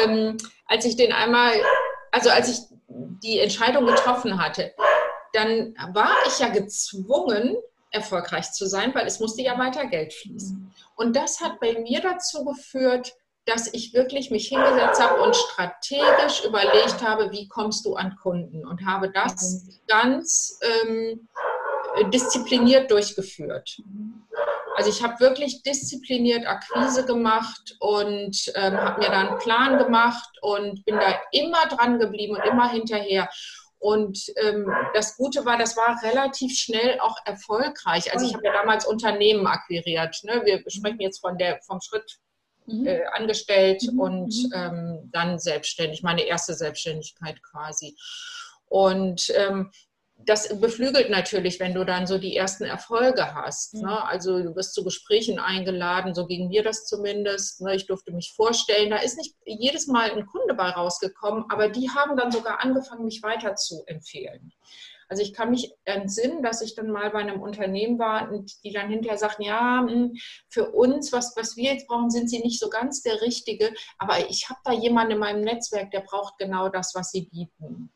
ähm, 0.03 0.37
als 0.67 0.85
ich 0.85 0.95
den 0.95 1.11
einmal, 1.11 1.53
also 2.11 2.29
als 2.29 2.49
ich 2.49 2.59
die 3.23 3.39
Entscheidung 3.39 3.87
getroffen 3.87 4.39
hatte, 4.39 4.75
dann 5.33 5.75
war 5.93 6.11
ich 6.27 6.37
ja 6.39 6.49
gezwungen, 6.49 7.57
erfolgreich 7.97 8.51
zu 8.51 8.67
sein, 8.67 8.93
weil 8.95 9.05
es 9.05 9.19
musste 9.19 9.41
ja 9.41 9.57
weiter 9.57 9.85
Geld 9.87 10.13
fließen. 10.13 10.73
Und 10.95 11.15
das 11.15 11.41
hat 11.41 11.59
bei 11.59 11.73
mir 11.79 12.01
dazu 12.01 12.45
geführt, 12.45 13.13
dass 13.45 13.73
ich 13.73 13.93
wirklich 13.93 14.29
mich 14.29 14.49
hingesetzt 14.49 15.01
habe 15.01 15.21
und 15.21 15.35
strategisch 15.35 16.43
überlegt 16.45 17.01
habe, 17.01 17.31
wie 17.31 17.47
kommst 17.47 17.85
du 17.85 17.95
an 17.95 18.15
Kunden 18.21 18.67
und 18.67 18.85
habe 18.85 19.09
das 19.11 19.81
ganz 19.87 20.59
ähm, 20.61 21.27
diszipliniert 22.11 22.91
durchgeführt. 22.91 23.81
Also 24.75 24.89
ich 24.91 25.01
habe 25.01 25.19
wirklich 25.19 25.63
diszipliniert 25.63 26.45
Akquise 26.45 27.05
gemacht 27.05 27.75
und 27.79 28.51
ähm, 28.53 28.77
habe 28.77 29.01
mir 29.01 29.09
da 29.09 29.21
einen 29.21 29.39
Plan 29.39 29.77
gemacht 29.79 30.29
und 30.41 30.85
bin 30.85 30.95
da 30.95 31.15
immer 31.31 31.65
dran 31.67 31.99
geblieben 31.99 32.35
und 32.35 32.45
immer 32.45 32.69
hinterher. 32.69 33.29
Und 33.79 34.33
ähm, 34.37 34.71
das 34.93 35.17
Gute 35.17 35.45
war, 35.45 35.57
das 35.57 35.77
war 35.77 36.01
relativ 36.03 36.57
schnell 36.57 36.99
auch 36.99 37.17
erfolgreich. 37.25 38.11
Also 38.11 38.25
ich 38.25 38.33
habe 38.33 38.45
ja 38.45 38.53
damals 38.53 38.85
Unternehmen 38.85 39.45
akquiriert. 39.45 40.19
Ne? 40.23 40.41
Wir 40.45 40.63
sprechen 40.67 40.99
jetzt 40.99 41.19
von 41.19 41.37
der, 41.37 41.59
vom 41.61 41.79
Schritt 41.79 42.17
mhm. 42.65 42.87
äh, 42.87 43.05
angestellt 43.13 43.83
mhm. 43.91 43.99
und 43.99 44.35
mhm. 44.35 44.53
ähm, 44.53 45.09
dann 45.11 45.39
selbstständig, 45.39 46.01
meine 46.01 46.23
erste 46.23 46.53
Selbstständigkeit 46.53 47.41
quasi. 47.43 47.95
Und 48.69 49.31
ähm, 49.35 49.71
das 50.27 50.59
beflügelt 50.59 51.09
natürlich, 51.09 51.59
wenn 51.59 51.73
du 51.73 51.85
dann 51.85 52.05
so 52.05 52.17
die 52.17 52.35
ersten 52.35 52.65
Erfolge 52.65 53.33
hast. 53.33 53.75
Mhm. 53.75 53.81
Ne? 53.81 54.05
Also 54.05 54.43
du 54.43 54.55
wirst 54.55 54.73
zu 54.73 54.83
Gesprächen 54.83 55.39
eingeladen, 55.39 56.13
so 56.13 56.27
ging 56.27 56.49
mir 56.49 56.63
das 56.63 56.85
zumindest. 56.85 57.61
Ne? 57.61 57.75
Ich 57.75 57.87
durfte 57.87 58.11
mich 58.11 58.33
vorstellen. 58.35 58.89
Da 58.89 58.97
ist 58.97 59.17
nicht 59.17 59.35
jedes 59.45 59.87
Mal 59.87 60.11
ein 60.11 60.25
Kunde 60.25 60.53
bei 60.53 60.69
rausgekommen, 60.69 61.45
aber 61.49 61.69
die 61.69 61.89
haben 61.89 62.17
dann 62.17 62.31
sogar 62.31 62.63
angefangen, 62.63 63.05
mich 63.05 63.23
weiter 63.23 63.55
zu 63.55 63.83
empfehlen. 63.87 64.51
Also 65.09 65.23
ich 65.23 65.33
kann 65.33 65.51
mich 65.51 65.73
entsinnen, 65.85 66.43
dass 66.43 66.61
ich 66.61 66.75
dann 66.75 66.89
mal 66.89 67.09
bei 67.11 67.19
einem 67.19 67.41
Unternehmen 67.41 67.97
war 67.99 68.31
und 68.31 68.63
die 68.63 68.71
dann 68.71 68.89
hinterher 68.89 69.17
sagten, 69.17 69.43
ja, 69.43 69.85
hm, 69.87 70.15
für 70.49 70.71
uns, 70.71 71.13
was, 71.13 71.35
was 71.37 71.55
wir 71.55 71.73
jetzt 71.73 71.87
brauchen, 71.87 72.09
sind 72.09 72.29
sie 72.29 72.39
nicht 72.39 72.59
so 72.59 72.69
ganz 72.69 73.01
der 73.01 73.21
Richtige, 73.21 73.73
aber 73.97 74.29
ich 74.29 74.49
habe 74.49 74.59
da 74.63 74.73
jemanden 74.73 75.13
in 75.13 75.19
meinem 75.19 75.41
Netzwerk, 75.41 75.91
der 75.91 76.01
braucht 76.01 76.37
genau 76.37 76.69
das, 76.69 76.93
was 76.95 77.11
sie 77.11 77.29
bieten. 77.31 77.89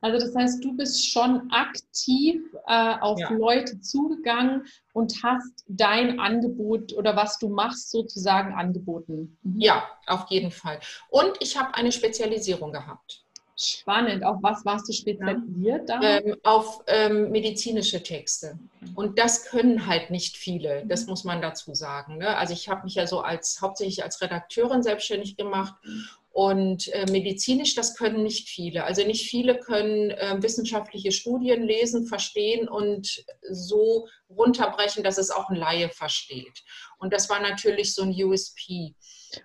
Also 0.00 0.24
das 0.24 0.34
heißt, 0.34 0.64
du 0.64 0.76
bist 0.76 1.10
schon 1.10 1.50
aktiv 1.50 2.42
äh, 2.66 2.94
auf 3.00 3.18
ja. 3.18 3.30
Leute 3.30 3.80
zugegangen 3.80 4.64
und 4.92 5.22
hast 5.22 5.64
dein 5.68 6.20
Angebot 6.20 6.92
oder 6.94 7.16
was 7.16 7.38
du 7.38 7.48
machst 7.48 7.90
sozusagen 7.90 8.54
angeboten. 8.54 9.36
Mhm. 9.42 9.60
Ja, 9.60 9.88
auf 10.06 10.26
jeden 10.30 10.50
Fall. 10.50 10.80
Und 11.08 11.32
ich 11.40 11.58
habe 11.58 11.74
eine 11.74 11.92
Spezialisierung 11.92 12.72
gehabt. 12.72 13.25
Spannend. 13.58 14.22
Auf 14.22 14.42
was 14.42 14.64
warst 14.66 14.86
du 14.88 14.92
spezialisiert 14.92 15.88
da? 15.88 16.00
Ähm, 16.02 16.36
auf 16.42 16.82
ähm, 16.86 17.30
medizinische 17.30 18.02
Texte. 18.02 18.58
Und 18.94 19.18
das 19.18 19.46
können 19.46 19.86
halt 19.86 20.10
nicht 20.10 20.36
viele, 20.36 20.84
das 20.86 21.06
muss 21.06 21.24
man 21.24 21.40
dazu 21.40 21.74
sagen. 21.74 22.18
Ne? 22.18 22.36
Also 22.36 22.52
ich 22.52 22.68
habe 22.68 22.84
mich 22.84 22.96
ja 22.96 23.06
so 23.06 23.20
als 23.20 23.60
hauptsächlich 23.62 24.04
als 24.04 24.20
Redakteurin 24.20 24.82
selbstständig 24.82 25.38
gemacht 25.38 25.74
mhm. 25.82 26.04
Und 26.36 26.92
äh, 26.92 27.06
medizinisch, 27.10 27.74
das 27.74 27.96
können 27.96 28.22
nicht 28.22 28.50
viele. 28.50 28.84
Also 28.84 29.06
nicht 29.06 29.26
viele 29.30 29.58
können 29.58 30.10
äh, 30.10 30.36
wissenschaftliche 30.42 31.10
Studien 31.10 31.62
lesen, 31.62 32.06
verstehen 32.06 32.68
und 32.68 33.24
so 33.50 34.06
runterbrechen, 34.28 35.02
dass 35.02 35.16
es 35.16 35.30
auch 35.30 35.48
ein 35.48 35.56
Laie 35.56 35.88
versteht. 35.88 36.62
Und 36.98 37.14
das 37.14 37.30
war 37.30 37.40
natürlich 37.40 37.94
so 37.94 38.02
ein 38.02 38.12
USP. 38.12 38.94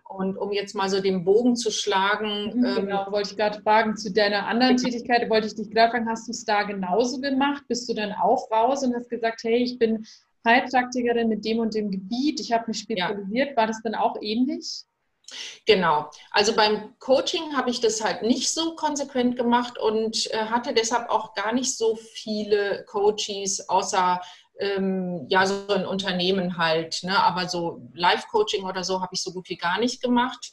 Und 0.10 0.36
um 0.38 0.52
jetzt 0.52 0.76
mal 0.76 0.90
so 0.90 1.00
den 1.00 1.24
Bogen 1.24 1.56
zu 1.56 1.72
schlagen. 1.72 2.58
Mhm, 2.58 2.66
ähm, 2.66 2.76
genau, 2.88 3.06
ähm, 3.06 3.14
wollte 3.14 3.30
ich 3.32 3.38
gerade 3.38 3.62
fragen, 3.62 3.96
zu 3.96 4.12
deiner 4.12 4.48
anderen 4.48 4.76
Tätigkeit 4.76 5.30
wollte 5.30 5.48
ich 5.48 5.56
dich 5.56 5.72
gerade 5.72 5.92
fragen, 5.92 6.10
hast 6.10 6.28
du 6.28 6.32
es 6.32 6.44
da 6.44 6.64
genauso 6.64 7.22
gemacht? 7.22 7.64
Bist 7.70 7.88
du 7.88 7.94
dann 7.94 8.12
auch 8.12 8.52
raus 8.52 8.84
und 8.84 8.94
hast 8.94 9.10
gesagt, 9.10 9.46
hey, 9.46 9.64
ich 9.64 9.80
bin 9.80 10.06
Heilpraktikerin 10.46 11.30
mit 11.30 11.46
dem 11.46 11.60
und 11.60 11.74
dem 11.74 11.90
Gebiet, 11.90 12.42
ich 12.42 12.52
habe 12.52 12.66
mich 12.68 12.80
spezialisiert. 12.80 13.52
Ja. 13.52 13.56
War 13.56 13.68
das 13.68 13.82
dann 13.82 13.96
auch 13.96 14.18
ähnlich? 14.22 14.84
Genau. 15.66 16.10
Also 16.32 16.56
beim 16.56 16.96
Coaching 17.00 17.56
habe 17.56 17.70
ich 17.70 17.80
das 17.80 18.04
halt 18.04 18.24
nicht 18.24 18.50
so 18.52 18.76
konsequent 18.76 19.38
gemacht 19.38 19.78
und 19.78 20.32
äh, 20.34 20.46
hatte 20.46 20.74
deshalb 20.74 21.10
auch 21.10 21.34
gar 21.34 21.54
nicht 21.54 21.78
so 21.78 21.96
viele 21.96 22.84
Coaches, 22.86 23.70
außer 23.70 24.22
ähm, 24.60 25.26
ja, 25.30 25.46
so 25.46 25.68
ein 25.70 25.86
Unternehmen 25.86 26.58
halt. 26.58 27.04
Ne? 27.04 27.18
Aber 27.18 27.48
so 27.50 27.82
Live-Coaching 27.94 28.64
oder 28.64 28.84
so 28.84 29.02
habe 29.02 29.14
ich 29.14 29.22
so 29.22 29.32
gut 29.32 29.50
wie 29.50 29.58
gar 29.58 29.80
nicht 29.80 30.02
gemacht. 30.02 30.52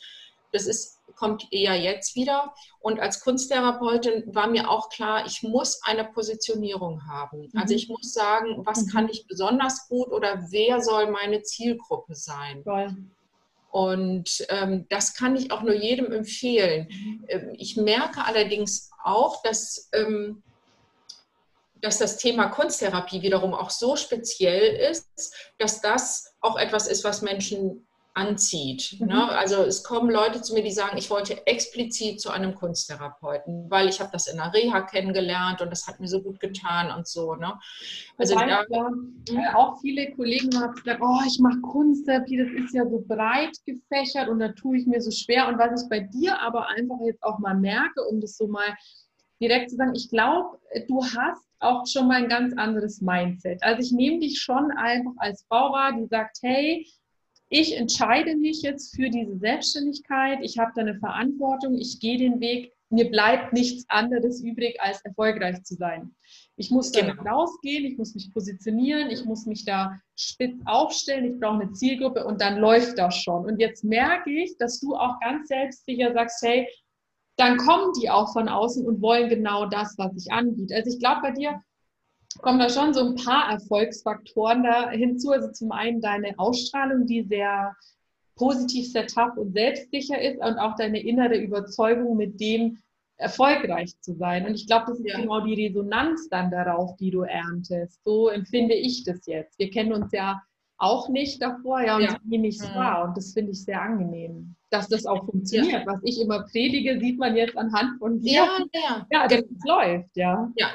Das 0.53 0.67
ist, 0.67 1.01
kommt 1.15 1.47
eher 1.51 1.77
jetzt 1.77 2.15
wieder. 2.15 2.55
Und 2.81 3.01
als 3.01 3.21
Kunsttherapeutin 3.21 4.35
war 4.35 4.47
mir 4.47 4.71
auch 4.71 4.89
klar, 4.89 5.27
ich 5.27 5.43
muss 5.43 5.83
eine 5.83 6.05
Positionierung 6.05 7.07
haben. 7.07 7.51
Mhm. 7.53 7.61
Also 7.61 7.75
ich 7.75 7.89
muss 7.89 8.15
sagen, 8.15 8.65
was 8.65 8.87
mhm. 8.87 8.91
kann 8.91 9.09
ich 9.09 9.27
besonders 9.27 9.89
gut 9.89 10.09
oder 10.09 10.47
wer 10.51 10.81
soll 10.81 11.11
meine 11.11 11.43
Zielgruppe 11.43 12.15
sein? 12.15 12.63
Voll. 12.63 12.97
Und 13.79 14.45
ähm, 14.49 14.87
das 14.89 15.15
kann 15.15 15.37
ich 15.37 15.53
auch 15.53 15.63
nur 15.63 15.75
jedem 15.75 16.11
empfehlen. 16.11 16.89
Mhm. 16.91 17.25
Ähm, 17.29 17.55
ich 17.57 17.77
merke 17.77 18.25
allerdings 18.25 18.91
auch, 19.05 19.41
dass 19.45 19.89
ähm, 19.93 20.43
dass 21.81 21.99
das 21.99 22.17
Thema 22.17 22.49
Kunsttherapie 22.49 23.23
wiederum 23.23 23.55
auch 23.55 23.71
so 23.71 23.95
speziell 23.95 24.91
ist, 24.91 25.33
dass 25.59 25.81
das 25.81 26.35
auch 26.41 26.59
etwas 26.59 26.89
ist, 26.89 27.05
was 27.05 27.23
Menschen 27.23 27.87
anzieht. 28.19 28.97
Mhm. 28.99 29.07
Ne? 29.07 29.29
Also 29.31 29.63
es 29.63 29.83
kommen 29.85 30.11
Leute 30.11 30.43
zu 30.43 30.53
mir, 30.53 30.63
die 30.63 30.73
sagen, 30.73 30.99
ich 30.99 31.09
wollte 31.09 31.47
explizit 31.47 32.21
zu 32.21 32.31
einem 32.31 32.55
Kunsttherapeuten, 32.55 33.71
weil 33.71 33.89
ich 33.89 34.01
habe 34.01 34.11
das 34.13 34.27
in 34.27 34.37
der 34.37 34.53
Reha 34.53 34.81
kennengelernt 34.83 35.63
und 35.63 35.71
das 35.71 35.87
hat 35.87 36.01
mir 36.01 36.09
so 36.09 36.21
gut 36.21 36.41
getan 36.41 36.91
und 36.97 37.07
so. 37.07 37.35
Ne? 37.37 37.55
Also 38.17 38.35
da, 38.35 38.47
ja, 38.47 38.63
äh, 38.63 39.55
auch 39.55 39.81
viele 39.81 40.11
Kollegen 40.13 40.51
haben 40.61 40.75
gesagt, 40.75 41.01
oh, 41.01 41.21
ich 41.27 41.39
mache 41.39 41.61
Kunsttherapie, 41.61 42.39
das 42.39 42.65
ist 42.65 42.75
ja 42.75 42.85
so 42.89 43.03
breit 43.07 43.57
gefächert 43.65 44.29
und 44.29 44.41
da 44.41 44.49
tue 44.49 44.79
ich 44.79 44.87
mir 44.87 45.01
so 45.01 45.13
schwer. 45.13 45.49
Und 45.49 45.59
was 45.59 45.83
ich 45.83 45.89
bei 45.89 46.01
dir 46.01 46.41
aber 46.41 46.69
einfach 46.69 46.99
jetzt 47.07 47.23
auch 47.23 47.39
mal 47.39 47.55
merke, 47.55 48.03
um 48.11 48.21
das 48.21 48.37
so 48.37 48.49
mal 48.49 48.77
direkt 49.41 49.71
zu 49.71 49.77
sagen, 49.77 49.95
ich 49.95 50.11
glaube, 50.11 50.59
du 50.89 51.05
hast 51.05 51.47
auch 51.61 51.87
schon 51.87 52.09
mal 52.09 52.23
ein 52.23 52.29
ganz 52.29 52.57
anderes 52.57 53.01
Mindset. 53.01 53.63
Also 53.63 53.81
ich 53.81 53.93
nehme 53.93 54.21
dich 54.21 54.41
schon 54.41 54.71
einfach 54.73 55.13
als 55.19 55.45
Frau 55.49 55.73
wahr, 55.73 55.93
die 55.93 56.07
sagt, 56.07 56.39
hey, 56.43 56.87
ich 57.51 57.77
entscheide 57.77 58.37
mich 58.37 58.63
jetzt 58.63 58.95
für 58.95 59.09
diese 59.09 59.39
Selbstständigkeit, 59.39 60.39
ich 60.43 60.59
habe 60.59 60.73
da 60.75 60.83
eine 60.83 60.99
Verantwortung, 60.99 61.77
ich 61.77 61.99
gehe 62.01 62.19
den 62.19 62.41
Weg, 62.41 62.73
mir 62.91 63.11
bleibt 63.11 63.53
nichts 63.53 63.85
anderes 63.89 64.43
übrig, 64.43 64.81
als 64.81 65.03
erfolgreich 65.03 65.63
zu 65.63 65.75
sein. 65.75 66.15
Ich 66.57 66.71
muss 66.71 66.91
da 66.91 67.03
genau. 67.03 67.23
rausgehen, 67.23 67.85
ich 67.85 67.99
muss 67.99 68.15
mich 68.15 68.33
positionieren, 68.33 69.11
ich 69.11 69.25
muss 69.25 69.47
mich 69.47 69.65
da 69.65 70.01
spitz 70.17 70.61
aufstellen, 70.65 71.25
ich 71.25 71.39
brauche 71.39 71.63
eine 71.63 71.73
Zielgruppe 71.73 72.25
und 72.25 72.41
dann 72.41 72.59
läuft 72.59 72.99
das 72.99 73.17
schon. 73.17 73.45
Und 73.45 73.61
jetzt 73.61 73.85
merke 73.85 74.31
ich, 74.31 74.57
dass 74.59 74.81
du 74.81 74.95
auch 74.97 75.21
ganz 75.21 75.49
selbstsicher 75.49 76.13
sagst, 76.13 76.43
hey, 76.43 76.67
dann 77.37 77.57
kommen 77.59 77.93
die 78.01 78.11
auch 78.11 78.33
von 78.33 78.49
außen 78.49 78.85
und 78.85 79.01
wollen 79.01 79.29
genau 79.29 79.67
das, 79.67 79.95
was 79.97 80.17
ich 80.17 80.33
anbiete. 80.33 80.75
Also 80.75 80.91
ich 80.91 80.99
glaube, 80.99 81.21
bei 81.23 81.31
dir 81.31 81.63
kommen 82.41 82.59
da 82.59 82.69
schon 82.69 82.95
so 82.95 83.01
ein 83.01 83.15
paar 83.17 83.51
Erfolgsfaktoren 83.51 84.63
da 84.63 84.91
hinzu. 84.91 85.31
Also 85.31 85.51
zum 85.51 85.73
einen 85.73 86.01
deine 86.01 86.39
Ausstrahlung, 86.39 87.07
die 87.07 87.23
sehr 87.23 87.75
positiv, 88.37 88.91
sehr 88.91 89.07
tough 89.07 89.37
und 89.37 89.53
selbstsicher 89.53 90.21
ist 90.21 90.39
und 90.39 90.59
auch 90.59 90.77
deine 90.77 91.01
innere 91.01 91.37
Überzeugung, 91.37 92.17
mit 92.17 92.41
dem 92.41 92.79
erfolgreich 93.17 94.01
zu 94.01 94.15
sein. 94.15 94.47
Und 94.47 94.55
ich 94.55 94.67
glaube, 94.67 94.87
das 94.89 95.01
ist 95.01 95.09
ja. 95.09 95.21
genau 95.21 95.41
die 95.41 95.67
Resonanz 95.67 96.29
dann 96.29 96.51
darauf, 96.51 96.97
die 96.97 97.11
du 97.11 97.23
erntest. 97.23 98.01
So 98.05 98.29
empfinde 98.29 98.75
ich 98.75 99.05
das 99.05 99.27
jetzt. 99.27 99.59
Wir 99.59 99.71
kennen 99.71 99.93
uns 99.93 100.13
ja 100.13 100.41
auch 100.79 101.09
nicht 101.09 101.43
davor, 101.43 101.81
ja, 101.81 101.97
und 101.97 102.03
ja. 102.05 102.17
nehme 102.25 102.47
ich 102.47 102.61
es 102.61 102.71
mhm. 102.71 102.75
wahr. 102.77 103.05
Und 103.09 103.17
das 103.17 103.33
finde 103.33 103.51
ich 103.51 103.65
sehr 103.65 103.83
angenehm, 103.83 104.55
dass 104.71 104.89
das 104.89 105.05
auch 105.05 105.27
funktioniert. 105.27 105.85
Ja. 105.85 105.93
Was 105.93 106.01
ich 106.05 106.21
immer 106.21 106.45
predige, 106.45 107.01
sieht 107.01 107.19
man 107.19 107.37
jetzt 107.37 107.57
anhand 107.57 107.99
von 107.99 108.21
dir. 108.21 108.33
Ja, 108.33 108.59
ja. 108.73 109.07
Ja, 109.11 109.27
das 109.27 109.43
läuft, 109.67 110.17
ja. 110.17 110.53
Ja, 110.55 110.69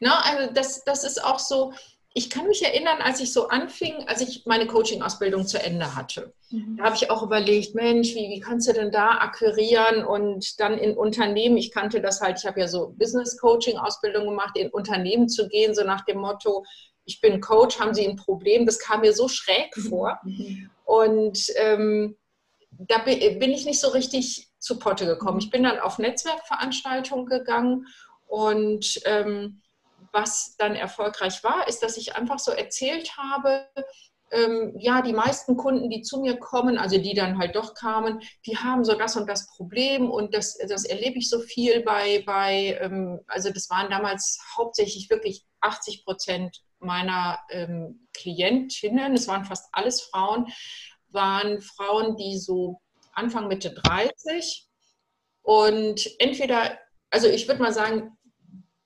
na, 0.00 0.20
also 0.20 0.52
das, 0.52 0.84
das 0.84 1.04
ist 1.04 1.22
auch 1.22 1.38
so, 1.38 1.72
ich 2.18 2.30
kann 2.30 2.46
mich 2.46 2.64
erinnern, 2.64 3.02
als 3.02 3.20
ich 3.20 3.30
so 3.30 3.48
anfing, 3.48 4.08
als 4.08 4.22
ich 4.22 4.46
meine 4.46 4.66
Coaching-Ausbildung 4.66 5.46
zu 5.46 5.62
Ende 5.62 5.94
hatte. 5.94 6.32
Mhm. 6.50 6.78
Da 6.78 6.84
habe 6.84 6.96
ich 6.96 7.10
auch 7.10 7.22
überlegt, 7.22 7.74
Mensch, 7.74 8.14
wie, 8.14 8.30
wie 8.30 8.40
kannst 8.40 8.66
du 8.66 8.72
denn 8.72 8.90
da 8.90 9.18
akquirieren 9.18 10.02
und 10.02 10.58
dann 10.58 10.78
in 10.78 10.96
Unternehmen, 10.96 11.58
ich 11.58 11.72
kannte 11.72 12.00
das 12.00 12.22
halt, 12.22 12.38
ich 12.38 12.46
habe 12.46 12.60
ja 12.60 12.68
so 12.68 12.94
Business-Coaching-Ausbildung 12.96 14.26
gemacht, 14.26 14.56
in 14.56 14.70
Unternehmen 14.70 15.28
zu 15.28 15.46
gehen, 15.48 15.74
so 15.74 15.84
nach 15.84 16.06
dem 16.06 16.18
Motto, 16.18 16.64
ich 17.04 17.20
bin 17.20 17.42
Coach, 17.42 17.78
haben 17.78 17.92
Sie 17.92 18.08
ein 18.08 18.16
Problem? 18.16 18.64
Das 18.64 18.78
kam 18.78 19.02
mir 19.02 19.12
so 19.12 19.28
schräg 19.28 19.76
mhm. 19.76 19.82
vor. 19.82 20.18
Mhm. 20.24 20.70
Und 20.86 21.38
ähm, 21.56 22.16
da 22.70 22.98
bin 22.98 23.52
ich 23.52 23.66
nicht 23.66 23.80
so 23.80 23.88
richtig 23.88 24.48
zu 24.58 24.78
Potte 24.78 25.04
gekommen. 25.04 25.34
Mhm. 25.34 25.42
Ich 25.42 25.50
bin 25.50 25.64
dann 25.64 25.80
auf 25.80 25.98
Netzwerkveranstaltungen 25.98 27.26
gegangen 27.26 27.86
und 28.26 29.00
ähm, 29.04 29.62
was 30.12 30.56
dann 30.56 30.74
erfolgreich 30.74 31.44
war, 31.44 31.68
ist, 31.68 31.82
dass 31.82 31.96
ich 31.96 32.16
einfach 32.16 32.38
so 32.38 32.50
erzählt 32.50 33.16
habe, 33.16 33.68
ähm, 34.30 34.74
ja, 34.78 35.02
die 35.02 35.12
meisten 35.12 35.56
Kunden, 35.56 35.88
die 35.88 36.02
zu 36.02 36.20
mir 36.20 36.38
kommen, 36.38 36.78
also 36.78 36.98
die 36.98 37.14
dann 37.14 37.38
halt 37.38 37.54
doch 37.54 37.74
kamen, 37.74 38.20
die 38.44 38.56
haben 38.56 38.84
so 38.84 38.94
das 38.94 39.16
und 39.16 39.28
das 39.28 39.46
Problem 39.46 40.10
und 40.10 40.34
das, 40.34 40.58
das 40.68 40.84
erlebe 40.84 41.18
ich 41.18 41.30
so 41.30 41.38
viel 41.40 41.82
bei, 41.82 42.22
bei 42.26 42.78
ähm, 42.80 43.20
also 43.28 43.50
das 43.50 43.70
waren 43.70 43.90
damals 43.90 44.40
hauptsächlich 44.56 45.10
wirklich 45.10 45.44
80 45.60 46.04
Prozent 46.04 46.60
meiner 46.80 47.38
ähm, 47.50 48.08
Klientinnen, 48.14 49.14
es 49.14 49.28
waren 49.28 49.44
fast 49.44 49.68
alles 49.72 50.02
Frauen, 50.02 50.46
waren 51.08 51.60
Frauen, 51.60 52.16
die 52.16 52.38
so 52.38 52.80
Anfang 53.12 53.48
Mitte 53.48 53.72
30 53.72 54.66
und 55.42 56.10
entweder 56.18 56.78
also 57.10 57.28
ich 57.28 57.46
würde 57.48 57.62
mal 57.62 57.72
sagen, 57.72 58.16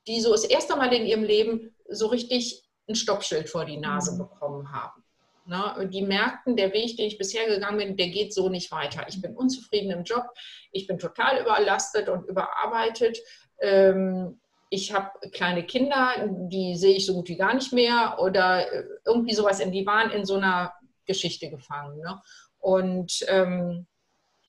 die 0.07 0.19
so 0.21 0.31
das 0.31 0.43
erste 0.43 0.75
Mal 0.75 0.93
in 0.93 1.05
ihrem 1.05 1.23
Leben 1.23 1.75
so 1.89 2.07
richtig 2.07 2.63
ein 2.87 2.95
Stoppschild 2.95 3.49
vor 3.49 3.65
die 3.65 3.77
Nase 3.77 4.13
mhm. 4.13 4.17
bekommen 4.19 4.71
haben. 4.71 5.03
Ne? 5.45 5.89
Die 5.89 6.03
merkten, 6.03 6.55
der 6.55 6.73
Weg, 6.73 6.97
den 6.97 7.07
ich 7.07 7.17
bisher 7.17 7.47
gegangen 7.47 7.77
bin, 7.77 7.97
der 7.97 8.09
geht 8.09 8.33
so 8.33 8.49
nicht 8.49 8.71
weiter. 8.71 9.05
Ich 9.07 9.21
bin 9.21 9.35
unzufrieden 9.35 9.91
im 9.91 10.03
Job, 10.03 10.25
ich 10.71 10.87
bin 10.87 10.99
total 10.99 11.41
überlastet 11.41 12.09
und 12.09 12.27
überarbeitet. 12.27 13.17
Ähm, 13.59 14.39
ich 14.69 14.93
habe 14.93 15.09
kleine 15.31 15.65
Kinder, 15.65 16.13
die 16.27 16.75
sehe 16.77 16.95
ich 16.95 17.05
so 17.05 17.13
gut 17.13 17.27
wie 17.27 17.35
gar 17.35 17.53
nicht 17.53 17.73
mehr 17.73 18.17
oder 18.19 18.71
äh, 18.71 18.83
irgendwie 19.05 19.33
sowas. 19.33 19.59
In, 19.59 19.71
die 19.71 19.85
waren 19.85 20.11
in 20.11 20.25
so 20.25 20.35
einer 20.35 20.73
Geschichte 21.05 21.49
gefangen. 21.49 21.99
Ne? 21.99 22.21
Und 22.59 23.25
ähm, 23.27 23.87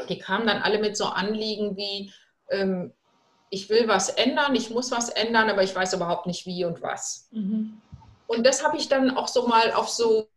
die 0.09 0.19
kamen 0.19 0.47
dann 0.47 0.63
alle 0.63 0.79
mit 0.79 0.97
so 0.97 1.07
Anliegen 1.07 1.77
wie, 1.77 2.13
ähm, 2.51 2.93
ich 3.53 3.69
will 3.69 3.87
was 3.87 4.09
ändern, 4.09 4.55
ich 4.55 4.71
muss 4.71 4.91
was 4.91 5.11
ändern, 5.11 5.51
aber 5.51 5.63
ich 5.63 5.77
weiß 5.77 5.93
überhaupt 5.93 6.27
nicht 6.27 6.47
wie 6.47 6.65
und 6.65 6.81
was. 6.81 7.29
Mhm. 7.33 7.83
Und 8.27 8.47
das 8.47 8.65
habe 8.65 8.79
ich 8.79 8.89
dann 8.89 9.15
auch 9.15 9.29
so 9.29 9.47
mal 9.47 9.73
auf 9.73 9.91
so, 9.91 10.31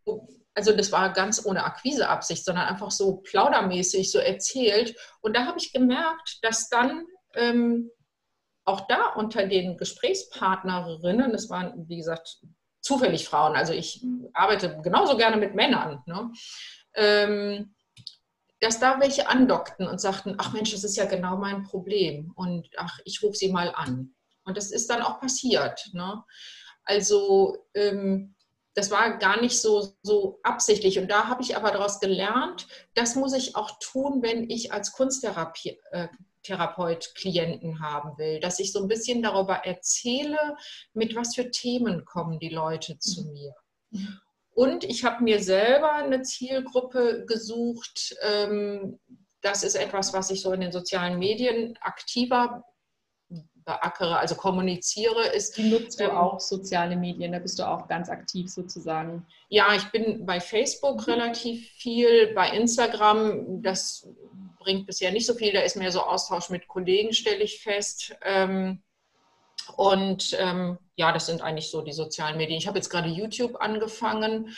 also 0.54 0.76
das 0.76 0.92
war 0.92 1.14
ganz 1.14 1.46
ohne 1.46 1.64
Akquiseabsicht, 1.64 2.44
sondern 2.44 2.68
einfach 2.68 2.92
so 2.92 3.18
plaudermäßig 3.18 4.12
so 4.12 4.20
erzählt. 4.20 4.98
Und 5.22 5.34
da 5.34 5.46
habe 5.46 5.58
ich 5.58 5.72
gemerkt, 5.72 6.40
dass 6.42 6.68
dann 6.68 7.06
ähm, 7.36 7.90
auch 8.66 8.82
da 8.88 9.14
unter 9.16 9.48
den 9.48 9.78
Gesprächspartnerinnen, 9.78 11.32
das 11.32 11.50
waren, 11.50 11.88
wie 11.88 11.98
gesagt, 11.98 12.42
zufällig 12.82 13.30
Frauen, 13.30 13.56
also 13.56 13.72
ich 13.72 14.04
arbeite 14.34 14.82
genauso 14.82 15.16
gerne 15.16 15.38
mit 15.38 15.56
Männern, 15.56 16.04
ne? 16.06 16.32
ähm, 16.96 17.75
dass 18.60 18.80
da 18.80 19.00
welche 19.00 19.28
andockten 19.28 19.88
und 19.88 20.00
sagten, 20.00 20.36
ach 20.38 20.54
Mensch, 20.54 20.72
das 20.72 20.84
ist 20.84 20.96
ja 20.96 21.06
genau 21.06 21.38
mein 21.38 21.64
Problem 21.64 22.32
und 22.36 22.68
ach, 22.78 23.00
ich 23.06 23.22
rufe 23.22 23.36
sie 23.36 23.52
mal 23.52 23.74
an. 23.76 24.16
Und 24.46 24.58
das 24.58 24.72
ist 24.72 24.90
dann 24.90 25.02
auch 25.02 25.20
passiert. 25.20 25.90
Ne? 25.94 26.24
Also 26.84 27.58
ähm, 27.74 28.36
das 28.76 28.92
war 28.92 29.18
gar 29.18 29.42
nicht 29.42 29.60
so, 29.60 29.94
so 30.04 30.40
absichtlich. 30.44 31.00
Und 31.00 31.10
da 31.10 31.28
habe 31.28 31.42
ich 31.42 31.56
aber 31.56 31.72
daraus 31.72 32.00
gelernt, 32.00 32.68
das 32.94 33.16
muss 33.16 33.34
ich 33.34 33.56
auch 33.56 33.80
tun, 33.80 34.22
wenn 34.22 34.50
ich 34.50 34.72
als 34.74 34.92
Kunsttherapeut 34.92 35.78
äh, 35.92 37.12
Klienten 37.16 37.80
haben 37.80 38.18
will, 38.18 38.40
dass 38.40 38.60
ich 38.60 38.72
so 38.72 38.82
ein 38.82 38.88
bisschen 38.88 39.24
darüber 39.24 39.66
erzähle, 39.66 40.58
mit 40.94 41.16
was 41.16 41.36
für 41.36 41.50
Themen 41.52 42.06
kommen 42.06 42.38
die 42.40 42.50
Leute 42.50 43.00
zu 43.00 43.24
mhm. 43.24 43.32
mir. 43.32 43.56
Mhm. 43.92 44.20
Und 44.56 44.86
ich 44.86 45.04
habe 45.04 45.24
mir 45.24 45.44
selber 45.44 45.92
eine 45.94 46.22
Zielgruppe 46.22 47.26
gesucht. 47.28 48.16
Ähm, 48.22 48.98
das 49.42 49.64
ist 49.64 49.76
etwas, 49.76 50.14
was 50.14 50.32
ich 50.32 50.42
so 50.42 50.54
in 50.54 50.62
den 50.62 50.72
sozialen 50.72 51.20
Medien 51.20 51.78
aktiver 51.82 52.64
beackere, 53.66 54.18
also 54.18 54.36
kommuniziere, 54.36 55.28
ist. 55.28 55.58
Wie 55.58 55.70
nutzt 55.70 56.00
du 56.00 56.06
ähm, 56.06 56.12
auch 56.12 56.40
soziale 56.40 56.96
Medien? 56.96 57.34
Da 57.34 57.40
bist 57.40 57.60
du 57.60 57.68
auch 57.68 57.88
ganz 57.90 58.10
aktiv 58.10 58.50
sozusagen. 58.50 59.26
Ja, 59.50 59.76
ich 59.76 59.86
bin 59.92 60.26
bei 60.26 60.40
Facebook 60.40 61.06
mhm. 61.06 61.14
relativ 61.14 61.68
viel, 61.72 62.34
bei 62.34 62.50
Instagram, 62.52 63.62
das 63.62 64.08
bringt 64.60 64.88
bisher 64.88 65.12
nicht 65.12 65.26
so 65.26 65.34
viel, 65.34 65.52
da 65.52 65.62
ist 65.62 65.76
mehr 65.76 65.92
so 65.92 66.02
Austausch 66.02 66.50
mit 66.50 66.68
Kollegen, 66.68 67.12
stelle 67.12 67.44
ich 67.44 67.62
fest. 67.62 68.16
Ähm, 68.24 68.82
und 69.76 70.36
ähm, 70.40 70.78
ja, 70.96 71.12
das 71.12 71.26
sind 71.26 71.42
eigentlich 71.42 71.70
so 71.70 71.82
die 71.82 71.94
sozialen 71.94 72.38
Medien. 72.38 72.58
Ich 72.58 72.68
habe 72.68 72.78
jetzt 72.78 72.90
gerade 72.90 73.10
YouTube 73.10 73.56
angefangen. 73.60 74.56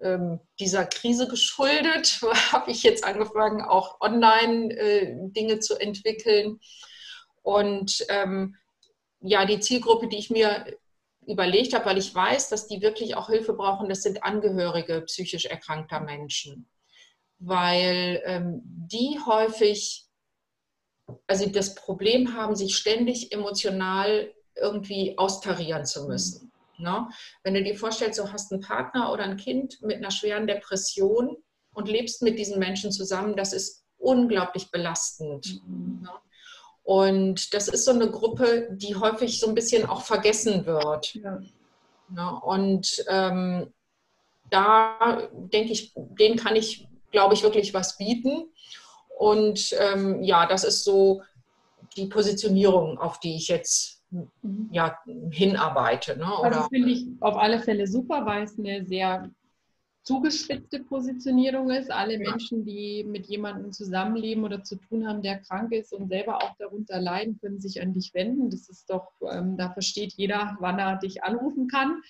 Ähm, 0.00 0.40
dieser 0.58 0.86
Krise 0.86 1.28
geschuldet 1.28 2.20
habe 2.52 2.70
ich 2.70 2.82
jetzt 2.82 3.04
angefangen, 3.04 3.62
auch 3.62 4.00
online 4.00 4.74
äh, 4.76 5.14
Dinge 5.32 5.60
zu 5.60 5.76
entwickeln. 5.76 6.60
Und 7.42 8.04
ähm, 8.08 8.56
ja, 9.20 9.44
die 9.44 9.60
Zielgruppe, 9.60 10.08
die 10.08 10.18
ich 10.18 10.30
mir 10.30 10.64
überlegt 11.26 11.74
habe, 11.74 11.86
weil 11.86 11.98
ich 11.98 12.14
weiß, 12.14 12.48
dass 12.48 12.66
die 12.66 12.80
wirklich 12.80 13.14
auch 13.14 13.28
Hilfe 13.28 13.52
brauchen, 13.52 13.88
das 13.88 14.02
sind 14.02 14.22
Angehörige 14.22 15.02
psychisch 15.02 15.46
erkrankter 15.46 16.00
Menschen. 16.00 16.68
Weil 17.38 18.22
ähm, 18.24 18.60
die 18.64 19.18
häufig, 19.26 20.06
also 21.26 21.46
das 21.46 21.74
Problem 21.74 22.34
haben, 22.34 22.56
sich 22.56 22.76
ständig 22.76 23.32
emotional 23.32 24.32
irgendwie 24.60 25.16
austarieren 25.18 25.84
zu 25.84 26.06
müssen. 26.06 26.52
Mhm. 26.78 26.84
Ne? 26.84 27.08
Wenn 27.42 27.54
du 27.54 27.62
dir 27.62 27.76
vorstellst, 27.76 28.18
du 28.18 28.32
hast 28.32 28.52
einen 28.52 28.62
Partner 28.62 29.12
oder 29.12 29.24
ein 29.24 29.36
Kind 29.36 29.80
mit 29.82 29.96
einer 29.96 30.10
schweren 30.10 30.46
Depression 30.46 31.36
und 31.74 31.88
lebst 31.88 32.22
mit 32.22 32.38
diesen 32.38 32.58
Menschen 32.58 32.92
zusammen, 32.92 33.36
das 33.36 33.52
ist 33.52 33.84
unglaublich 33.98 34.70
belastend. 34.70 35.62
Mhm. 35.66 36.02
Ne? 36.02 36.10
Und 36.82 37.54
das 37.54 37.68
ist 37.68 37.84
so 37.84 37.92
eine 37.92 38.10
Gruppe, 38.10 38.68
die 38.72 38.96
häufig 38.96 39.38
so 39.38 39.48
ein 39.48 39.54
bisschen 39.54 39.86
auch 39.86 40.02
vergessen 40.02 40.66
wird. 40.66 41.14
Ja. 41.14 41.40
Ne? 42.08 42.40
Und 42.40 43.04
ähm, 43.08 43.72
da 44.50 45.28
denke 45.32 45.72
ich, 45.72 45.92
den 45.94 46.36
kann 46.36 46.56
ich, 46.56 46.88
glaube 47.12 47.34
ich, 47.34 47.42
wirklich 47.42 47.72
was 47.74 47.96
bieten. 47.96 48.50
Und 49.16 49.74
ähm, 49.78 50.22
ja, 50.22 50.46
das 50.46 50.64
ist 50.64 50.82
so 50.82 51.22
die 51.96 52.06
Positionierung, 52.06 52.98
auf 52.98 53.20
die 53.20 53.36
ich 53.36 53.48
jetzt. 53.48 53.99
Ja, 54.70 54.98
hinarbeite. 55.30 56.16
Ne? 56.16 56.24
Also 56.24 56.40
Oder 56.40 56.50
das 56.50 56.68
finde 56.68 56.90
ich 56.90 57.06
auf 57.20 57.36
alle 57.36 57.60
Fälle 57.60 57.86
super, 57.86 58.26
weil 58.26 58.44
es 58.44 58.58
eine 58.58 58.84
sehr 58.86 59.30
zugespitzte 60.02 60.80
Positionierung 60.80 61.70
ist. 61.70 61.90
Alle 61.90 62.14
ja. 62.14 62.30
Menschen, 62.30 62.64
die 62.64 63.04
mit 63.04 63.26
jemandem 63.26 63.72
zusammenleben 63.72 64.44
oder 64.44 64.64
zu 64.64 64.76
tun 64.76 65.06
haben, 65.06 65.22
der 65.22 65.38
krank 65.40 65.72
ist 65.72 65.92
und 65.92 66.08
selber 66.08 66.42
auch 66.42 66.56
darunter 66.58 67.00
leiden, 67.00 67.38
können 67.40 67.60
sich 67.60 67.80
an 67.80 67.92
dich 67.92 68.12
wenden. 68.14 68.50
Das 68.50 68.68
ist 68.68 68.90
doch, 68.90 69.12
ähm, 69.30 69.56
da 69.56 69.70
versteht 69.70 70.14
jeder, 70.14 70.56
wann 70.60 70.78
er 70.78 70.96
dich 70.96 71.22
anrufen 71.22 71.68
kann. 71.68 72.02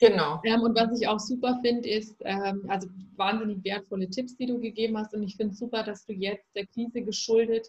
Genau. 0.00 0.40
Ähm, 0.44 0.62
und 0.62 0.76
was 0.76 0.98
ich 0.98 1.06
auch 1.06 1.20
super 1.20 1.60
finde, 1.62 1.88
ist, 1.88 2.16
ähm, 2.20 2.64
also 2.68 2.88
wahnsinnig 3.16 3.62
wertvolle 3.64 4.08
Tipps, 4.08 4.36
die 4.36 4.46
du 4.46 4.58
gegeben 4.58 4.96
hast. 4.98 5.14
Und 5.14 5.22
ich 5.22 5.36
finde 5.36 5.52
es 5.52 5.58
super, 5.58 5.82
dass 5.82 6.06
du 6.06 6.12
jetzt 6.12 6.48
der 6.56 6.66
Krise 6.66 7.02
geschuldet 7.02 7.68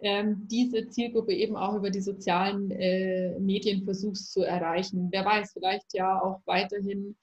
ähm, 0.00 0.46
diese 0.50 0.88
Zielgruppe 0.88 1.32
eben 1.32 1.56
auch 1.56 1.74
über 1.74 1.90
die 1.90 2.00
sozialen 2.00 2.70
äh, 2.70 3.38
Medien 3.38 3.84
versuchst 3.84 4.32
zu 4.32 4.42
erreichen. 4.42 5.08
Wer 5.10 5.24
weiß, 5.24 5.52
vielleicht 5.52 5.94
ja 5.94 6.20
auch 6.20 6.40
weiterhin 6.46 7.16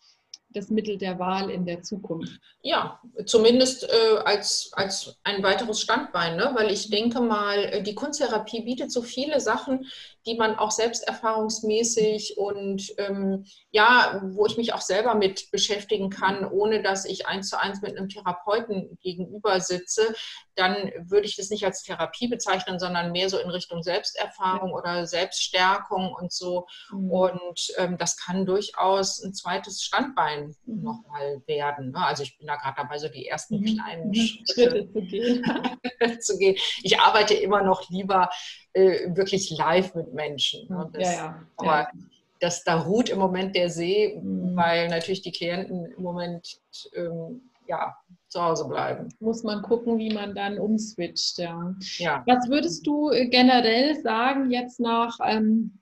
das 0.53 0.69
Mittel 0.69 0.97
der 0.97 1.19
Wahl 1.19 1.49
in 1.49 1.65
der 1.65 1.81
Zukunft. 1.81 2.39
Ja, 2.61 2.99
zumindest 3.25 3.83
äh, 3.83 4.17
als, 4.23 4.71
als 4.73 5.19
ein 5.23 5.41
weiteres 5.43 5.81
Standbein, 5.81 6.35
ne? 6.37 6.51
weil 6.55 6.71
ich 6.71 6.89
denke 6.89 7.21
mal, 7.21 7.57
äh, 7.57 7.83
die 7.83 7.95
Kunsttherapie 7.95 8.61
bietet 8.61 8.91
so 8.91 9.01
viele 9.01 9.39
Sachen, 9.39 9.87
die 10.25 10.35
man 10.35 10.55
auch 10.55 10.71
selbsterfahrungsmäßig 10.71 12.37
und 12.37 12.93
ähm, 12.97 13.45
ja, 13.71 14.21
wo 14.23 14.45
ich 14.45 14.57
mich 14.57 14.73
auch 14.73 14.81
selber 14.81 15.15
mit 15.15 15.49
beschäftigen 15.51 16.09
kann, 16.09 16.45
ohne 16.45 16.83
dass 16.83 17.05
ich 17.05 17.25
eins 17.25 17.49
zu 17.49 17.59
eins 17.59 17.81
mit 17.81 17.97
einem 17.97 18.09
Therapeuten 18.09 18.97
gegenüber 19.01 19.59
sitze, 19.59 20.13
dann 20.55 20.91
würde 20.99 21.25
ich 21.25 21.35
das 21.35 21.49
nicht 21.49 21.65
als 21.65 21.81
Therapie 21.81 22.27
bezeichnen, 22.27 22.77
sondern 22.77 23.11
mehr 23.11 23.29
so 23.29 23.39
in 23.39 23.49
Richtung 23.49 23.81
Selbsterfahrung 23.81 24.73
oder 24.73 25.07
Selbststärkung 25.07 26.13
und 26.13 26.31
so. 26.31 26.67
Mhm. 26.91 27.11
Und 27.11 27.73
ähm, 27.77 27.97
das 27.97 28.17
kann 28.17 28.45
durchaus 28.45 29.23
ein 29.23 29.33
zweites 29.33 29.81
Standbein 29.83 30.40
mhm. 30.47 30.83
nochmal 30.83 31.41
werden. 31.45 31.91
Ne? 31.91 32.05
Also 32.05 32.23
ich 32.23 32.37
bin 32.37 32.47
da 32.47 32.55
gerade 32.55 32.75
dabei, 32.77 32.97
so 32.97 33.07
die 33.07 33.27
ersten 33.27 33.59
mhm. 33.59 33.65
kleinen. 33.65 34.13
Schritte, 34.15 34.53
Schritte 34.53 34.93
zu, 34.93 35.01
gehen. 35.01 35.43
zu 36.19 36.37
gehen. 36.37 36.55
Ich 36.83 36.99
arbeite 36.99 37.33
immer 37.33 37.63
noch 37.63 37.89
lieber 37.89 38.29
äh, 38.73 39.15
wirklich 39.15 39.49
live 39.51 39.95
mit 39.95 40.13
Menschen. 40.13 40.67
Ne? 40.69 40.89
Das, 40.93 41.03
ja, 41.03 41.13
ja. 41.13 41.47
Aber 41.57 41.79
ja. 41.79 41.91
Das, 42.39 42.63
da 42.63 42.79
ruht 42.79 43.09
im 43.09 43.19
Moment 43.19 43.55
der 43.55 43.69
See, 43.69 44.19
mhm. 44.19 44.55
weil 44.55 44.87
natürlich 44.87 45.21
die 45.21 45.31
Klienten 45.31 45.85
im 45.85 46.01
Moment 46.01 46.59
ähm, 46.95 47.51
ja, 47.67 47.95
zu 48.27 48.41
Hause 48.41 48.67
bleiben. 48.67 49.09
Muss 49.19 49.43
man 49.43 49.61
gucken, 49.61 49.97
wie 49.97 50.13
man 50.13 50.33
dann 50.33 50.57
umswitcht. 50.57 51.37
Ja. 51.37 51.75
ja. 51.97 52.23
Was 52.25 52.49
würdest 52.49 52.87
du 52.87 53.11
äh, 53.11 53.27
generell 53.27 54.01
sagen, 54.01 54.51
jetzt 54.51 54.79
nach 54.79 55.17
ähm, 55.23 55.80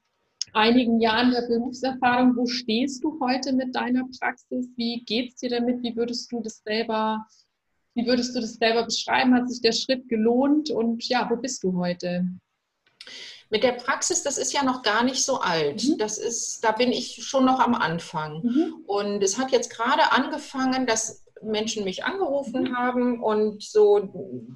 einigen 0.53 0.99
Jahren 0.99 1.31
der 1.31 1.47
Berufserfahrung, 1.47 2.35
wo 2.35 2.45
stehst 2.45 3.03
du 3.03 3.19
heute 3.19 3.53
mit 3.53 3.75
deiner 3.75 4.03
Praxis? 4.19 4.67
Wie 4.75 5.03
geht 5.05 5.29
es 5.29 5.35
dir 5.35 5.49
damit? 5.49 5.81
Wie 5.83 5.95
würdest 5.95 6.31
du 6.31 6.41
das 6.41 6.61
selber, 6.63 7.25
wie 7.95 8.05
würdest 8.05 8.35
du 8.35 8.41
das 8.41 8.55
selber 8.55 8.85
beschreiben? 8.85 9.33
Hat 9.33 9.49
sich 9.49 9.61
der 9.61 9.71
Schritt 9.73 10.07
gelohnt? 10.09 10.69
Und 10.69 11.07
ja, 11.07 11.29
wo 11.29 11.35
bist 11.35 11.63
du 11.63 11.77
heute? 11.77 12.25
Mit 13.51 13.63
der 13.63 13.71
Praxis, 13.71 14.21
das 14.21 14.37
ist 14.37 14.53
ja 14.53 14.63
noch 14.63 14.83
gar 14.83 15.03
nicht 15.03 15.25
so 15.25 15.39
alt. 15.39 15.83
Mhm. 15.83 15.97
Das 15.97 16.19
ist, 16.19 16.63
da 16.63 16.71
bin 16.71 16.91
ich 16.91 17.23
schon 17.25 17.45
noch 17.45 17.59
am 17.59 17.73
Anfang. 17.73 18.43
Mhm. 18.43 18.83
Und 18.85 19.23
es 19.23 19.39
hat 19.39 19.51
jetzt 19.51 19.71
gerade 19.71 20.11
angefangen, 20.11 20.85
dass 20.85 21.25
Menschen 21.41 21.83
mich 21.83 22.03
angerufen 22.03 22.75
haben 22.77 23.23
und 23.23 23.63
so 23.63 24.09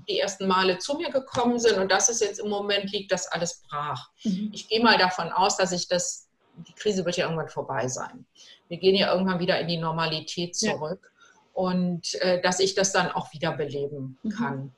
die 0.08 0.20
ersten 0.20 0.48
Male 0.48 0.78
zu 0.78 0.96
mir 0.96 1.10
gekommen 1.10 1.60
sind. 1.60 1.78
Und 1.78 1.92
das 1.92 2.10
ist 2.10 2.22
jetzt 2.22 2.40
im 2.40 2.50
Moment 2.50 2.92
liegt 2.92 3.12
das 3.12 3.28
alles 3.28 3.64
brach. 3.70 4.10
Mhm. 4.24 4.52
Ich 4.54 4.68
gehe 4.68 4.84
mal 4.84 4.98
davon 4.98 5.32
aus, 5.32 5.58
dass 5.58 5.72
ich 5.72 5.88
das, 5.88 6.28
die 6.68 6.74
Krise 6.74 7.06
wird 7.06 7.18
ja 7.18 7.26
irgendwann 7.26 7.50
vorbei 7.50 7.88
sein. 7.88 8.26
Wir 8.68 8.78
gehen 8.78 8.96
ja 8.96 9.12
irgendwann 9.12 9.40
wieder 9.40 9.60
in 9.60 9.68
die 9.68 9.78
Normalität 9.78 10.56
zurück. 10.56 11.02
Ja. 11.04 11.10
Und 11.54 12.16
äh, 12.22 12.42
dass 12.42 12.60
ich 12.60 12.74
das 12.74 12.92
dann 12.92 13.12
auch 13.12 13.32
wieder 13.32 13.52
beleben 13.52 14.18
mhm. 14.24 14.30
kann. 14.30 14.58
Mhm. 14.58 14.72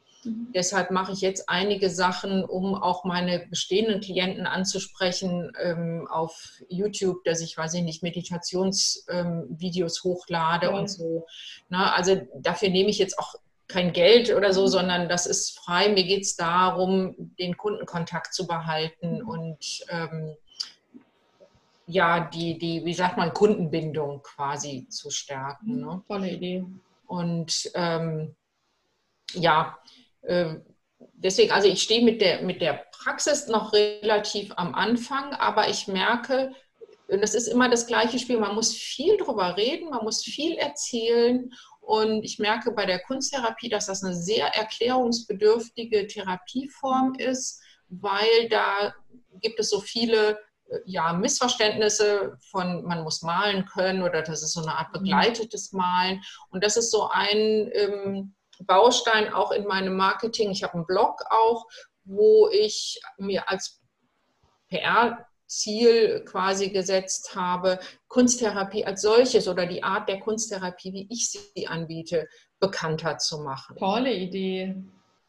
Deshalb 0.54 0.92
mache 0.92 1.12
ich 1.12 1.22
jetzt 1.22 1.50
einige 1.50 1.90
Sachen, 1.90 2.44
um 2.44 2.76
auch 2.76 3.04
meine 3.04 3.46
bestehenden 3.48 4.02
Klienten 4.02 4.48
anzusprechen 4.48 5.52
ähm, 5.62 6.08
auf 6.10 6.62
YouTube, 6.70 7.24
dass 7.24 7.42
ich, 7.42 7.58
weiß 7.58 7.74
ich 7.76 7.84
nicht, 7.84 8.04
Meditationsvideos 8.04 9.08
ähm, 9.10 10.04
hochlade 10.04 10.68
ja. 10.68 10.74
und 10.74 10.88
so. 10.88 11.26
Na, 11.70 11.94
also 11.94 12.22
dafür 12.36 12.70
nehme 12.70 12.90
ich 12.90 12.98
jetzt 12.98 13.20
auch 13.20 13.36
kein 13.68 13.94
Geld 13.94 14.34
oder 14.34 14.54
so, 14.54 14.64
mhm. 14.64 14.68
sondern 14.68 15.10
das 15.10 15.26
ist 15.26 15.58
frei. 15.60 15.90
Mir 15.90 16.04
geht 16.04 16.24
es 16.24 16.36
darum, 16.36 17.16
den 17.40 17.58
Kundenkontakt 17.58 18.34
zu 18.34 18.48
behalten 18.48 19.20
mhm. 19.20 19.30
und 19.30 19.86
ähm, 19.90 20.36
ja, 21.88 22.20
die, 22.20 22.58
die, 22.58 22.84
wie 22.84 22.94
sagt 22.94 23.18
man, 23.18 23.34
Kundenbindung 23.34 24.22
quasi 24.24 24.88
zu 24.90 25.12
stärken. 25.12 25.82
Ne? 25.82 26.02
Tolle 26.08 26.32
Idee. 26.32 26.66
Und 27.06 27.70
ähm, 27.76 28.36
ja, 29.34 29.78
deswegen, 31.14 31.52
also 31.52 31.68
ich 31.68 31.82
stehe 31.82 32.04
mit 32.04 32.22
der, 32.22 32.42
mit 32.42 32.62
der 32.62 32.86
Praxis 32.92 33.48
noch 33.48 33.74
relativ 33.74 34.54
am 34.58 34.76
Anfang, 34.76 35.34
aber 35.34 35.70
ich 35.70 35.88
merke, 35.88 36.52
das 37.08 37.36
ist 37.36 37.48
immer 37.48 37.70
das 37.70 37.88
gleiche 37.88 38.18
Spiel. 38.18 38.40
Man 38.40 38.56
muss 38.56 38.74
viel 38.74 39.18
drüber 39.18 39.58
reden, 39.58 39.90
man 39.90 40.04
muss 40.04 40.24
viel 40.24 40.56
erzählen. 40.56 41.52
Und 41.82 42.24
ich 42.24 42.40
merke 42.40 42.72
bei 42.72 42.88
der 42.88 43.00
Kunsttherapie, 43.00 43.70
dass 43.70 43.86
das 43.86 44.04
eine 44.04 44.16
sehr 44.16 44.48
erklärungsbedürftige 44.48 46.08
Therapieform 46.08 47.14
ist, 47.16 47.62
weil 47.90 48.50
da 48.50 48.96
gibt 49.40 49.60
es 49.60 49.70
so 49.70 49.80
viele 49.82 50.40
ja, 50.86 51.14
Missverständnisse 51.14 52.38
von, 52.50 52.84
man 52.86 53.04
muss 53.04 53.22
malen 53.22 53.66
können 53.66 54.02
oder 54.02 54.24
das 54.24 54.42
ist 54.42 54.54
so 54.54 54.62
eine 54.62 54.76
Art 54.76 54.92
begleitetes 54.92 55.74
Malen. 55.74 56.24
Und 56.50 56.64
das 56.64 56.76
ist 56.76 56.90
so 56.90 57.08
ein, 57.10 57.70
ähm, 57.74 58.36
Baustein 58.64 59.34
auch 59.34 59.52
in 59.52 59.66
meinem 59.66 59.96
Marketing. 59.96 60.52
Ich 60.52 60.64
habe 60.64 60.76
einen 60.76 60.86
Blog 60.86 61.24
auch, 61.30 61.66
wo 62.04 62.50
ich 62.50 63.00
mir 63.18 63.50
als 63.50 63.82
PR-Ziel 64.70 66.24
quasi 66.26 66.70
gesetzt 66.70 67.36
habe, 67.36 67.80
Kunsttherapie 68.08 68.86
als 68.86 69.02
solches 69.02 69.48
oder 69.48 69.66
die 69.66 69.84
Art 69.84 70.10
der 70.10 70.20
Kunsttherapie, 70.20 70.94
wie 70.94 71.08
ich 71.10 71.30
sie 71.32 71.68
anbiete, 71.68 72.28
bekannter 72.60 73.18
zu 73.18 73.40
machen. 73.40 73.76
Tolle 73.78 74.14
Idee. 74.14 74.76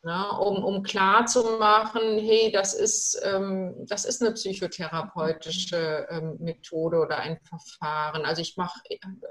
Ja, 0.05 0.31
um, 0.37 0.63
um 0.63 0.85
klar 0.85 1.27
zu 1.27 1.43
machen, 1.59 2.01
hey, 2.21 2.53
das 2.53 2.75
ist, 2.75 3.21
ähm, 3.25 3.75
das 3.89 4.05
ist 4.05 4.23
eine 4.23 4.35
psychotherapeutische 4.35 6.07
ähm, 6.09 6.37
Methode 6.39 7.01
oder 7.01 7.19
ein 7.19 7.41
Verfahren. 7.41 8.25
Also 8.25 8.41
ich 8.41 8.57
mache 8.57 8.79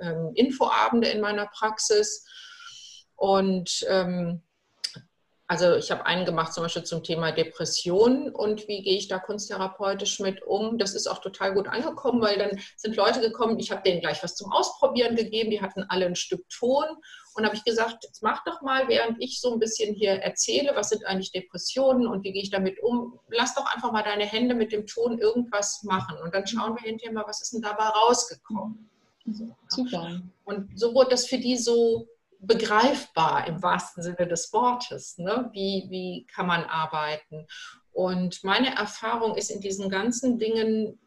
ähm, 0.02 0.32
Infoabende 0.36 1.08
in 1.08 1.22
meiner 1.22 1.48
Praxis 1.48 2.26
und 3.16 3.86
ähm, 3.90 4.42
also 5.48 5.76
ich 5.76 5.92
habe 5.92 6.08
einen 6.08 6.26
gemacht 6.26 6.54
zum 6.54 6.64
Beispiel 6.64 6.84
zum 6.84 7.04
Thema 7.04 7.32
Depression 7.32 8.30
und 8.32 8.68
wie 8.68 8.82
gehe 8.82 8.98
ich 8.98 9.08
da 9.08 9.20
kunsttherapeutisch 9.20 10.20
mit 10.20 10.42
um. 10.42 10.80
Das 10.80 10.96
ist 10.96 11.06
auch 11.06 11.20
total 11.20 11.54
gut 11.54 11.68
angekommen, 11.68 12.20
weil 12.20 12.40
dann 12.40 12.60
sind 12.78 12.96
Leute 12.96 13.22
gekommen, 13.22 13.60
ich 13.60 13.72
habe 13.72 13.84
denen 13.84 14.02
gleich 14.02 14.24
was 14.24 14.36
zum 14.36 14.52
Ausprobieren 14.52 15.16
gegeben, 15.16 15.52
die 15.52 15.62
hatten 15.62 15.86
alle 15.88 16.08
ein 16.08 16.16
Stück 16.16 16.50
Ton 16.50 16.86
und 17.36 17.46
habe 17.46 17.56
ich 17.56 17.64
gesagt, 17.64 18.04
jetzt 18.04 18.24
mach 18.24 18.44
doch 18.44 18.62
mal, 18.64 18.88
während 18.88 19.22
ich 19.22 19.40
so 19.40 19.54
ein 19.54 19.60
bisschen 19.60 19.94
hier 19.94 20.14
erzähle, 20.14 20.72
was 20.76 20.90
sind 20.90 21.06
eigentlich 21.06 21.32
Depressionen 21.32 22.08
und 22.08 22.24
wie 22.24 22.34
gehe 22.34 22.42
ich 22.42 22.50
damit 22.50 22.82
um, 22.82 23.20
lass 23.30 23.54
doch 23.54 23.72
einfach 23.72 23.92
mal 23.92 24.04
deine 24.04 24.26
Hände 24.26 24.56
mit 24.56 24.72
dem 24.72 24.88
Ton 24.88 25.20
irgendwas 25.20 25.84
machen 25.84 26.18
und 26.24 26.34
dann 26.34 26.48
schauen 26.48 26.76
wir 26.76 26.82
hinterher 26.82 27.14
mal, 27.14 27.26
was 27.28 27.44
ist 27.44 27.54
denn 27.54 27.62
dabei 27.62 27.86
rausgekommen. 27.86 28.90
Super. 29.68 30.22
Und 30.46 30.80
so 30.80 30.94
wurde 30.94 31.12
das 31.12 31.28
für 31.28 31.38
die 31.38 31.58
so 31.58 32.08
begreifbar 32.46 33.48
im 33.48 33.62
wahrsten 33.62 34.04
Sinne 34.04 34.28
des 34.28 34.52
Wortes. 34.54 35.18
Ne? 35.18 35.50
Wie, 35.54 35.88
wie 35.90 36.26
kann 36.34 36.48
man 36.48 36.64
arbeiten? 36.64 37.48
Und 37.92 38.44
meine 38.44 38.76
Erfahrung 38.76 39.36
ist 39.36 39.50
in 39.50 39.62
diesen 39.62 39.90
ganzen 39.90 40.38
Dingen, 40.38 41.00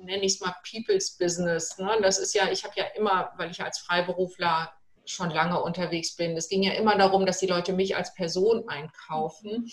nenne 0.00 0.24
ich 0.24 0.34
es 0.34 0.40
mal 0.40 0.54
People's 0.68 1.16
Business. 1.18 1.78
Ne? 1.78 1.98
Das 2.02 2.18
ist 2.18 2.34
ja, 2.34 2.50
ich 2.50 2.64
habe 2.64 2.74
ja 2.76 2.84
immer, 2.96 3.32
weil 3.36 3.50
ich 3.50 3.62
als 3.62 3.78
Freiberufler 3.78 4.72
schon 5.04 5.30
lange 5.30 5.62
unterwegs 5.62 6.16
bin, 6.16 6.36
es 6.36 6.48
ging 6.48 6.62
ja 6.62 6.72
immer 6.72 6.96
darum, 6.96 7.26
dass 7.26 7.38
die 7.38 7.46
Leute 7.46 7.72
mich 7.72 7.96
als 7.96 8.12
Person 8.14 8.68
einkaufen. 8.68 9.70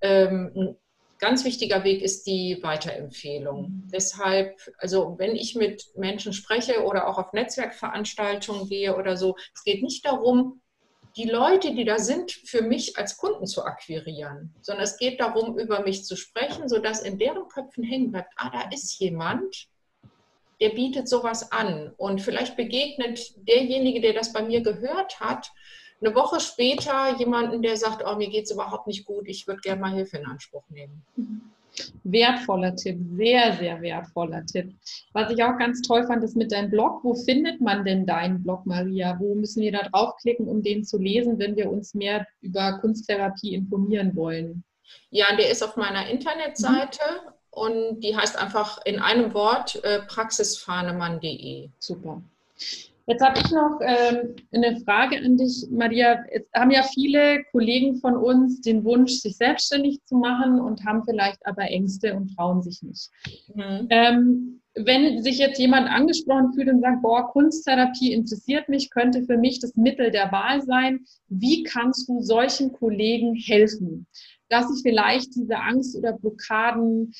Ähm, 0.00 0.76
ganz 1.18 1.44
wichtiger 1.44 1.84
Weg 1.84 2.02
ist 2.02 2.26
die 2.26 2.58
Weiterempfehlung. 2.62 3.62
Mhm. 3.62 3.88
Deshalb, 3.92 4.58
also 4.78 5.16
wenn 5.18 5.34
ich 5.34 5.54
mit 5.54 5.86
Menschen 5.96 6.32
spreche 6.32 6.84
oder 6.84 7.08
auch 7.08 7.18
auf 7.18 7.32
Netzwerkveranstaltungen 7.32 8.68
gehe 8.68 8.96
oder 8.96 9.16
so, 9.16 9.36
es 9.54 9.64
geht 9.64 9.82
nicht 9.82 10.06
darum, 10.06 10.60
die 11.16 11.28
Leute, 11.28 11.74
die 11.74 11.84
da 11.84 11.98
sind, 11.98 12.30
für 12.30 12.62
mich 12.62 12.96
als 12.96 13.16
Kunden 13.16 13.46
zu 13.46 13.64
akquirieren, 13.64 14.54
sondern 14.60 14.84
es 14.84 14.98
geht 14.98 15.20
darum, 15.20 15.58
über 15.58 15.82
mich 15.82 16.04
zu 16.04 16.16
sprechen, 16.16 16.68
sodass 16.68 17.02
in 17.02 17.18
deren 17.18 17.48
Köpfen 17.48 17.82
hängen 17.82 18.12
bleibt, 18.12 18.32
ah, 18.36 18.50
da 18.50 18.70
ist 18.72 19.00
jemand, 19.00 19.68
der 20.60 20.70
bietet 20.70 21.08
sowas 21.08 21.50
an. 21.50 21.92
Und 21.96 22.20
vielleicht 22.20 22.56
begegnet 22.56 23.32
derjenige, 23.48 24.00
der 24.00 24.12
das 24.12 24.32
bei 24.32 24.42
mir 24.42 24.60
gehört 24.60 25.18
hat, 25.18 25.50
eine 26.00 26.14
Woche 26.14 26.40
später 26.40 27.16
jemanden, 27.18 27.62
der 27.62 27.76
sagt, 27.76 28.02
oh, 28.06 28.16
mir 28.16 28.28
geht 28.28 28.44
es 28.44 28.50
überhaupt 28.50 28.86
nicht 28.86 29.04
gut, 29.04 29.28
ich 29.28 29.46
würde 29.46 29.60
gerne 29.60 29.80
mal 29.80 29.92
Hilfe 29.92 30.18
in 30.18 30.26
Anspruch 30.26 30.62
nehmen. 30.70 31.02
Wertvoller 32.04 32.74
Tipp, 32.74 32.98
sehr, 33.16 33.56
sehr 33.56 33.80
wertvoller 33.80 34.44
Tipp. 34.46 34.74
Was 35.12 35.30
ich 35.30 35.42
auch 35.42 35.56
ganz 35.58 35.82
toll 35.82 36.06
fand, 36.06 36.24
ist 36.24 36.36
mit 36.36 36.50
deinem 36.50 36.70
Blog. 36.70 37.04
Wo 37.04 37.14
findet 37.14 37.60
man 37.60 37.84
denn 37.84 38.06
deinen 38.06 38.42
Blog, 38.42 38.66
Maria? 38.66 39.16
Wo 39.20 39.34
müssen 39.34 39.62
wir 39.62 39.72
da 39.72 39.82
draufklicken, 39.82 40.48
um 40.48 40.62
den 40.62 40.84
zu 40.84 40.98
lesen, 40.98 41.38
wenn 41.38 41.56
wir 41.56 41.70
uns 41.70 41.94
mehr 41.94 42.26
über 42.40 42.78
Kunsttherapie 42.80 43.54
informieren 43.54 44.16
wollen? 44.16 44.64
Ja, 45.10 45.36
der 45.36 45.50
ist 45.50 45.62
auf 45.62 45.76
meiner 45.76 46.08
Internetseite 46.08 47.00
mhm. 47.24 47.32
und 47.50 48.00
die 48.00 48.16
heißt 48.16 48.36
einfach 48.36 48.78
in 48.84 48.98
einem 48.98 49.34
Wort 49.34 49.82
äh, 49.84 50.00
praxisfahnemann.de. 50.02 51.68
Super. 51.78 52.22
Jetzt 53.08 53.24
habe 53.24 53.38
ich 53.38 53.50
noch 53.50 53.80
ähm, 53.80 54.36
eine 54.52 54.78
Frage 54.80 55.16
an 55.16 55.38
dich, 55.38 55.66
Maria. 55.70 56.22
Jetzt 56.30 56.52
haben 56.52 56.70
ja 56.70 56.82
viele 56.82 57.42
Kollegen 57.52 57.96
von 57.96 58.14
uns 58.14 58.60
den 58.60 58.84
Wunsch, 58.84 59.12
sich 59.12 59.38
selbstständig 59.38 60.04
zu 60.04 60.16
machen 60.16 60.60
und 60.60 60.84
haben 60.84 61.02
vielleicht 61.04 61.44
aber 61.46 61.62
Ängste 61.62 62.14
und 62.14 62.36
trauen 62.36 62.62
sich 62.62 62.82
nicht. 62.82 63.10
Mhm. 63.54 63.86
Ähm, 63.88 64.60
wenn 64.74 65.22
sich 65.22 65.38
jetzt 65.38 65.58
jemand 65.58 65.88
angesprochen 65.88 66.52
fühlt 66.52 66.68
und 66.68 66.82
sagt, 66.82 67.00
boah, 67.00 67.30
Kunsttherapie 67.32 68.12
interessiert 68.12 68.68
mich, 68.68 68.90
könnte 68.90 69.24
für 69.24 69.38
mich 69.38 69.58
das 69.58 69.74
Mittel 69.74 70.10
der 70.10 70.30
Wahl 70.30 70.60
sein, 70.60 71.00
wie 71.28 71.62
kannst 71.62 72.10
du 72.10 72.20
solchen 72.20 72.72
Kollegen 72.72 73.34
helfen, 73.34 74.06
dass 74.50 74.68
sie 74.68 74.82
vielleicht 74.82 75.34
diese 75.34 75.58
Angst 75.58 75.96
oder 75.96 76.12
Blockaden 76.12 77.14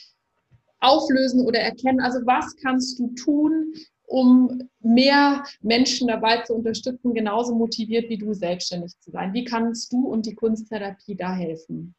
auflösen 0.81 1.46
oder 1.46 1.61
erkennen? 1.61 2.01
Also 2.01 2.18
was 2.27 2.55
kannst 2.57 2.98
du 2.98 3.14
tun, 3.14 3.72
um 4.09 4.68
mehr 4.81 5.44
Menschen 5.61 6.09
dabei 6.09 6.42
zu 6.42 6.55
unterstützen, 6.55 7.14
genauso 7.14 7.55
motiviert 7.55 8.09
wie 8.09 8.18
du 8.18 8.33
selbstständig 8.33 8.99
zu 9.01 9.11
sein? 9.11 9.33
Wie 9.35 9.44
kannst 9.44 9.92
du 9.92 10.09
und 10.09 10.27
die 10.27 10.35
Kunsttherapie 10.35 11.14
da 11.14 11.33
helfen? 11.33 11.94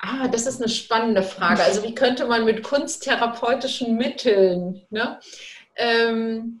Ah, 0.00 0.28
das 0.28 0.46
ist 0.46 0.60
eine 0.60 0.68
spannende 0.68 1.22
Frage. 1.22 1.62
Also 1.62 1.82
wie 1.82 1.94
könnte 1.94 2.26
man 2.26 2.44
mit 2.44 2.62
kunsttherapeutischen 2.62 3.96
Mitteln, 3.96 4.82
ne? 4.90 5.18
Ähm, 5.76 6.60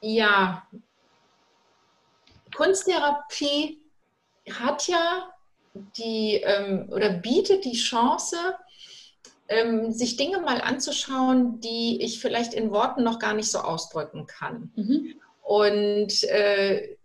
ja, 0.00 0.66
Kunsttherapie 2.54 3.80
hat 4.50 4.88
ja 4.88 5.30
die 5.96 6.40
ähm, 6.42 6.88
oder 6.90 7.10
bietet 7.10 7.64
die 7.64 7.76
Chance, 7.76 8.36
ähm, 9.48 9.92
sich 9.92 10.16
Dinge 10.16 10.40
mal 10.40 10.60
anzuschauen, 10.60 11.60
die 11.60 12.02
ich 12.02 12.20
vielleicht 12.20 12.54
in 12.54 12.70
Worten 12.70 13.02
noch 13.02 13.18
gar 13.18 13.34
nicht 13.34 13.50
so 13.50 13.58
ausdrücken 13.58 14.26
kann. 14.26 14.72
Mhm. 14.76 15.14
Und 15.42 16.24
äh, 16.24 16.96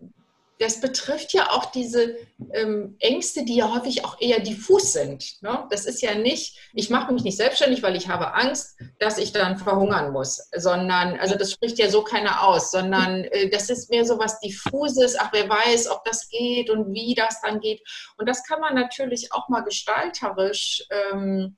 das 0.62 0.80
betrifft 0.80 1.34
ja 1.34 1.50
auch 1.52 1.72
diese 1.72 2.16
ähm, 2.54 2.96
Ängste, 3.00 3.44
die 3.44 3.56
ja 3.56 3.74
häufig 3.74 4.06
auch 4.06 4.22
eher 4.22 4.40
diffus 4.40 4.94
sind. 4.94 5.42
Ne? 5.42 5.66
Das 5.72 5.88
ist 5.88 6.04
ja 6.04 6.14
nicht, 6.14 6.56
ich 6.74 6.92
mache 6.92 7.12
mich 7.12 7.24
nicht 7.24 7.38
selbstständig, 7.38 7.82
weil 7.82 7.96
ich 7.96 8.10
habe 8.10 8.36
Angst, 8.36 8.78
dass 9.00 9.18
ich 9.18 9.32
dann 9.32 9.58
verhungern 9.58 10.12
muss, 10.12 10.50
sondern, 10.56 11.20
also 11.20 11.36
das 11.36 11.52
spricht 11.52 11.80
ja 11.80 11.90
so 11.90 12.04
keiner 12.04 12.48
aus, 12.48 12.70
sondern 12.70 13.24
äh, 13.26 13.50
das 13.50 13.72
ist 13.72 13.90
mehr 13.90 14.06
so 14.06 14.20
was 14.20 14.40
diffuses, 14.40 15.18
ach, 15.18 15.30
wer 15.34 15.50
weiß, 15.50 15.90
ob 15.90 16.04
das 16.04 16.30
geht 16.30 16.70
und 16.70 16.94
wie 16.94 17.16
das 17.16 17.42
dann 17.42 17.60
geht. 17.60 17.82
Und 18.18 18.30
das 18.30 18.44
kann 18.44 18.62
man 18.62 18.76
natürlich 18.76 19.34
auch 19.34 19.50
mal 19.50 19.62
gestalterisch 19.62 20.84
ähm, 20.92 21.58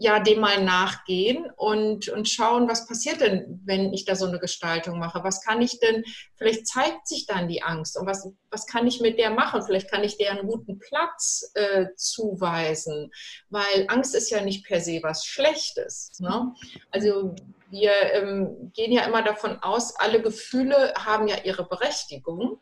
ja, 0.00 0.20
dem 0.20 0.38
mal 0.38 0.62
nachgehen 0.62 1.50
und, 1.56 2.08
und 2.08 2.28
schauen, 2.28 2.68
was 2.68 2.86
passiert 2.86 3.20
denn, 3.20 3.60
wenn 3.64 3.92
ich 3.92 4.04
da 4.04 4.14
so 4.14 4.26
eine 4.26 4.38
Gestaltung 4.38 5.00
mache? 5.00 5.24
Was 5.24 5.44
kann 5.44 5.60
ich 5.60 5.80
denn, 5.80 6.04
vielleicht 6.36 6.68
zeigt 6.68 7.08
sich 7.08 7.26
dann 7.26 7.48
die 7.48 7.64
Angst 7.64 7.98
und 7.98 8.06
was, 8.06 8.30
was 8.48 8.66
kann 8.66 8.86
ich 8.86 9.00
mit 9.00 9.18
der 9.18 9.30
machen? 9.30 9.60
Vielleicht 9.62 9.90
kann 9.90 10.04
ich 10.04 10.16
der 10.16 10.30
einen 10.30 10.46
guten 10.46 10.78
Platz 10.78 11.50
äh, 11.54 11.86
zuweisen, 11.96 13.10
weil 13.50 13.86
Angst 13.88 14.14
ist 14.14 14.30
ja 14.30 14.40
nicht 14.40 14.64
per 14.64 14.80
se 14.80 15.00
was 15.02 15.26
Schlechtes. 15.26 16.12
Ne? 16.20 16.54
Also 16.92 17.34
wir 17.68 17.90
ähm, 18.12 18.70
gehen 18.76 18.92
ja 18.92 19.02
immer 19.02 19.22
davon 19.22 19.58
aus, 19.62 19.96
alle 19.96 20.22
Gefühle 20.22 20.94
haben 20.96 21.26
ja 21.26 21.38
ihre 21.42 21.68
Berechtigung 21.68 22.60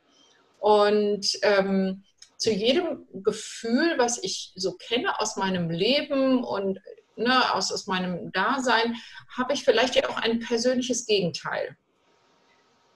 und 0.59 1.39
ähm, 1.43 2.03
zu 2.39 2.51
jedem 2.51 3.07
Gefühl, 3.13 3.95
was 3.99 4.23
ich 4.23 4.53
so 4.57 4.73
kenne 4.73 5.21
aus 5.21 5.37
meinem 5.37 5.71
Leben 5.71 6.45
und 6.45 6.81
ne, 7.17 7.55
aus, 7.55 7.73
aus 7.73 7.87
meinem 7.87 8.33
Dasein, 8.33 8.97
habe 9.37 9.53
ich 9.53 9.65
vielleicht 9.65 9.95
ja 9.95 10.09
auch 10.09 10.17
ein 10.17 10.41
persönliches 10.41 11.07
Gegenteil. 11.07 11.77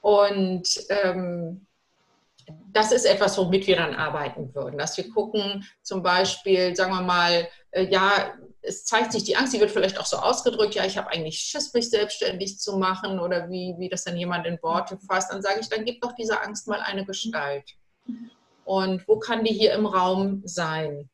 Und 0.00 0.68
ähm, 0.88 1.66
das 2.72 2.92
ist 2.92 3.04
etwas, 3.04 3.36
womit 3.38 3.66
wir 3.66 3.76
dann 3.76 3.94
arbeiten 3.94 4.54
würden, 4.54 4.78
dass 4.78 4.96
wir 4.96 5.08
gucken, 5.10 5.64
zum 5.82 6.02
Beispiel, 6.02 6.74
sagen 6.74 6.92
wir 6.92 7.02
mal, 7.02 7.48
äh, 7.70 7.86
ja, 7.86 8.34
es 8.62 8.84
zeigt 8.84 9.12
sich 9.12 9.24
die 9.24 9.36
Angst, 9.36 9.54
die 9.54 9.60
wird 9.60 9.70
vielleicht 9.70 9.98
auch 9.98 10.06
so 10.06 10.18
ausgedrückt, 10.18 10.74
ja, 10.74 10.84
ich 10.84 10.98
habe 10.98 11.10
eigentlich 11.10 11.38
Schiss, 11.38 11.72
mich 11.72 11.90
selbstständig 11.90 12.58
zu 12.58 12.76
machen 12.76 13.18
oder 13.18 13.48
wie, 13.48 13.74
wie 13.78 13.88
das 13.88 14.04
dann 14.04 14.16
jemand 14.16 14.46
in 14.46 14.58
Worte 14.62 14.98
fasst, 14.98 15.32
dann 15.32 15.42
sage 15.42 15.60
ich, 15.60 15.68
dann 15.68 15.84
gib 15.84 16.00
doch 16.00 16.14
dieser 16.14 16.42
Angst 16.42 16.68
mal 16.68 16.80
eine 16.80 17.04
Gestalt. 17.04 17.64
Und 18.64 19.06
wo 19.08 19.18
kann 19.18 19.44
die 19.44 19.52
hier 19.52 19.72
im 19.72 19.86
Raum 19.86 20.42
sein? 20.44 21.08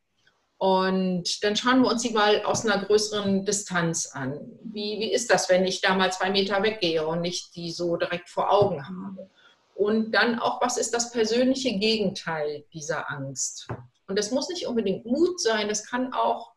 Und 0.58 1.44
dann 1.44 1.54
schauen 1.54 1.82
wir 1.82 1.90
uns 1.90 2.02
die 2.02 2.10
mal 2.10 2.42
aus 2.44 2.64
einer 2.64 2.82
größeren 2.84 3.44
Distanz 3.44 4.06
an. 4.12 4.40
Wie, 4.62 4.98
wie 5.00 5.12
ist 5.12 5.30
das, 5.30 5.50
wenn 5.50 5.66
ich 5.66 5.82
da 5.82 5.94
mal 5.94 6.12
zwei 6.12 6.30
Meter 6.30 6.62
weggehe 6.62 7.06
und 7.06 7.20
nicht 7.20 7.54
die 7.56 7.70
so 7.70 7.96
direkt 7.96 8.30
vor 8.30 8.50
Augen 8.50 8.86
habe? 8.86 9.28
Und 9.74 10.12
dann 10.12 10.38
auch, 10.38 10.62
was 10.62 10.78
ist 10.78 10.94
das 10.94 11.12
persönliche 11.12 11.78
Gegenteil 11.78 12.64
dieser 12.72 13.10
Angst? 13.10 13.68
Und 14.08 14.18
das 14.18 14.30
muss 14.30 14.48
nicht 14.48 14.66
unbedingt 14.66 15.04
Mut 15.04 15.40
sein, 15.40 15.68
das 15.68 15.86
kann 15.86 16.14
auch 16.14 16.52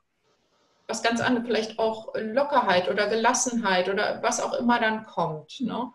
was 0.87 1.03
ganz 1.03 1.19
anderes, 1.21 1.45
vielleicht 1.45 1.77
auch 1.77 2.13
Lockerheit 2.15 2.89
oder 2.89 3.07
Gelassenheit 3.07 3.89
oder 3.89 4.23
was 4.23 4.39
auch 4.39 4.53
immer 4.53 4.79
dann 4.79 5.05
kommt. 5.05 5.59
Ne? 5.59 5.91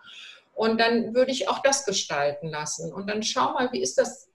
Und 0.54 0.78
dann 0.78 1.14
würde 1.14 1.32
ich 1.32 1.48
auch 1.48 1.60
das 1.60 1.84
gestalten 1.84 2.48
lassen. 2.48 2.92
Und 2.92 3.08
dann 3.08 3.22
schau 3.22 3.54
mal, 3.54 3.72
wie 3.72 3.82
ist 3.82 3.98
das 3.98 4.28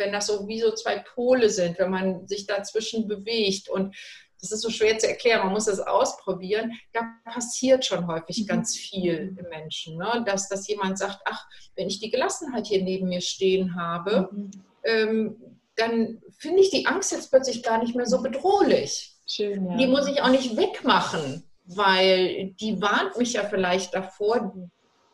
wenn 0.00 0.12
das 0.12 0.26
so 0.26 0.48
wie 0.48 0.60
so 0.60 0.72
zwei 0.72 0.98
Pole 0.98 1.48
sind, 1.48 1.78
wenn 1.78 1.90
man 1.90 2.26
sich 2.26 2.46
dazwischen 2.46 3.06
bewegt 3.06 3.68
und 3.68 3.94
das 4.40 4.52
ist 4.52 4.62
so 4.62 4.70
schwer 4.70 4.98
zu 4.98 5.06
erklären, 5.06 5.44
man 5.44 5.52
muss 5.52 5.66
das 5.66 5.80
ausprobieren. 5.80 6.72
Da 6.92 7.02
passiert 7.24 7.84
schon 7.84 8.06
häufig 8.06 8.42
mhm. 8.42 8.46
ganz 8.46 8.76
viel 8.76 9.36
im 9.38 9.48
Menschen, 9.50 9.98
ne? 9.98 10.24
dass, 10.26 10.48
dass 10.48 10.66
jemand 10.66 10.98
sagt, 10.98 11.18
ach, 11.26 11.46
wenn 11.76 11.88
ich 11.88 12.00
die 12.00 12.10
Gelassenheit 12.10 12.66
hier 12.66 12.82
neben 12.82 13.08
mir 13.08 13.20
stehen 13.20 13.76
habe, 13.76 14.28
mhm. 14.32 14.50
ähm, 14.84 15.36
dann 15.76 16.20
finde 16.38 16.62
ich 16.62 16.70
die 16.70 16.86
Angst 16.86 17.12
jetzt 17.12 17.30
plötzlich 17.30 17.62
gar 17.62 17.82
nicht 17.82 17.94
mehr 17.94 18.06
so 18.06 18.22
bedrohlich. 18.22 19.14
Schön, 19.26 19.66
ja. 19.66 19.76
Die 19.76 19.86
muss 19.86 20.08
ich 20.08 20.22
auch 20.22 20.30
nicht 20.30 20.56
wegmachen, 20.56 21.44
weil 21.66 22.52
die 22.60 22.80
warnt 22.80 23.16
mich 23.16 23.34
ja 23.34 23.44
vielleicht 23.44 23.94
davor, 23.94 24.54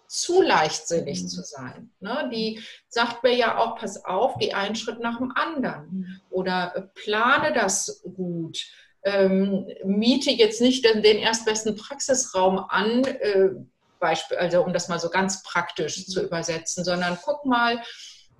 zu 0.08 0.42
leichtsinnig 0.42 1.22
mhm. 1.22 1.28
zu 1.28 1.42
sein. 1.42 1.90
Ne? 2.00 2.30
Die 2.32 2.60
sagt 2.88 3.22
mir 3.22 3.34
ja 3.34 3.58
auch, 3.58 3.76
pass 3.76 4.04
auf, 4.04 4.36
geh 4.38 4.52
einen 4.52 4.76
Schritt 4.76 5.00
nach 5.00 5.18
dem 5.18 5.32
anderen 5.34 5.86
mhm. 5.90 6.20
oder 6.30 6.72
äh, 6.76 6.82
plane 6.94 7.52
das 7.52 8.02
gut. 8.14 8.58
Ähm, 9.04 9.68
miete 9.84 10.30
jetzt 10.30 10.60
nicht 10.60 10.84
den, 10.84 11.02
den 11.02 11.18
erstbesten 11.18 11.76
Praxisraum 11.76 12.58
an, 12.58 13.04
äh, 13.04 13.50
Beispiel, 13.98 14.36
also 14.36 14.62
um 14.62 14.72
das 14.72 14.88
mal 14.88 14.98
so 14.98 15.08
ganz 15.10 15.42
praktisch 15.42 15.98
mhm. 15.98 16.10
zu 16.10 16.24
übersetzen, 16.24 16.84
sondern 16.84 17.18
guck 17.24 17.44
mal, 17.44 17.82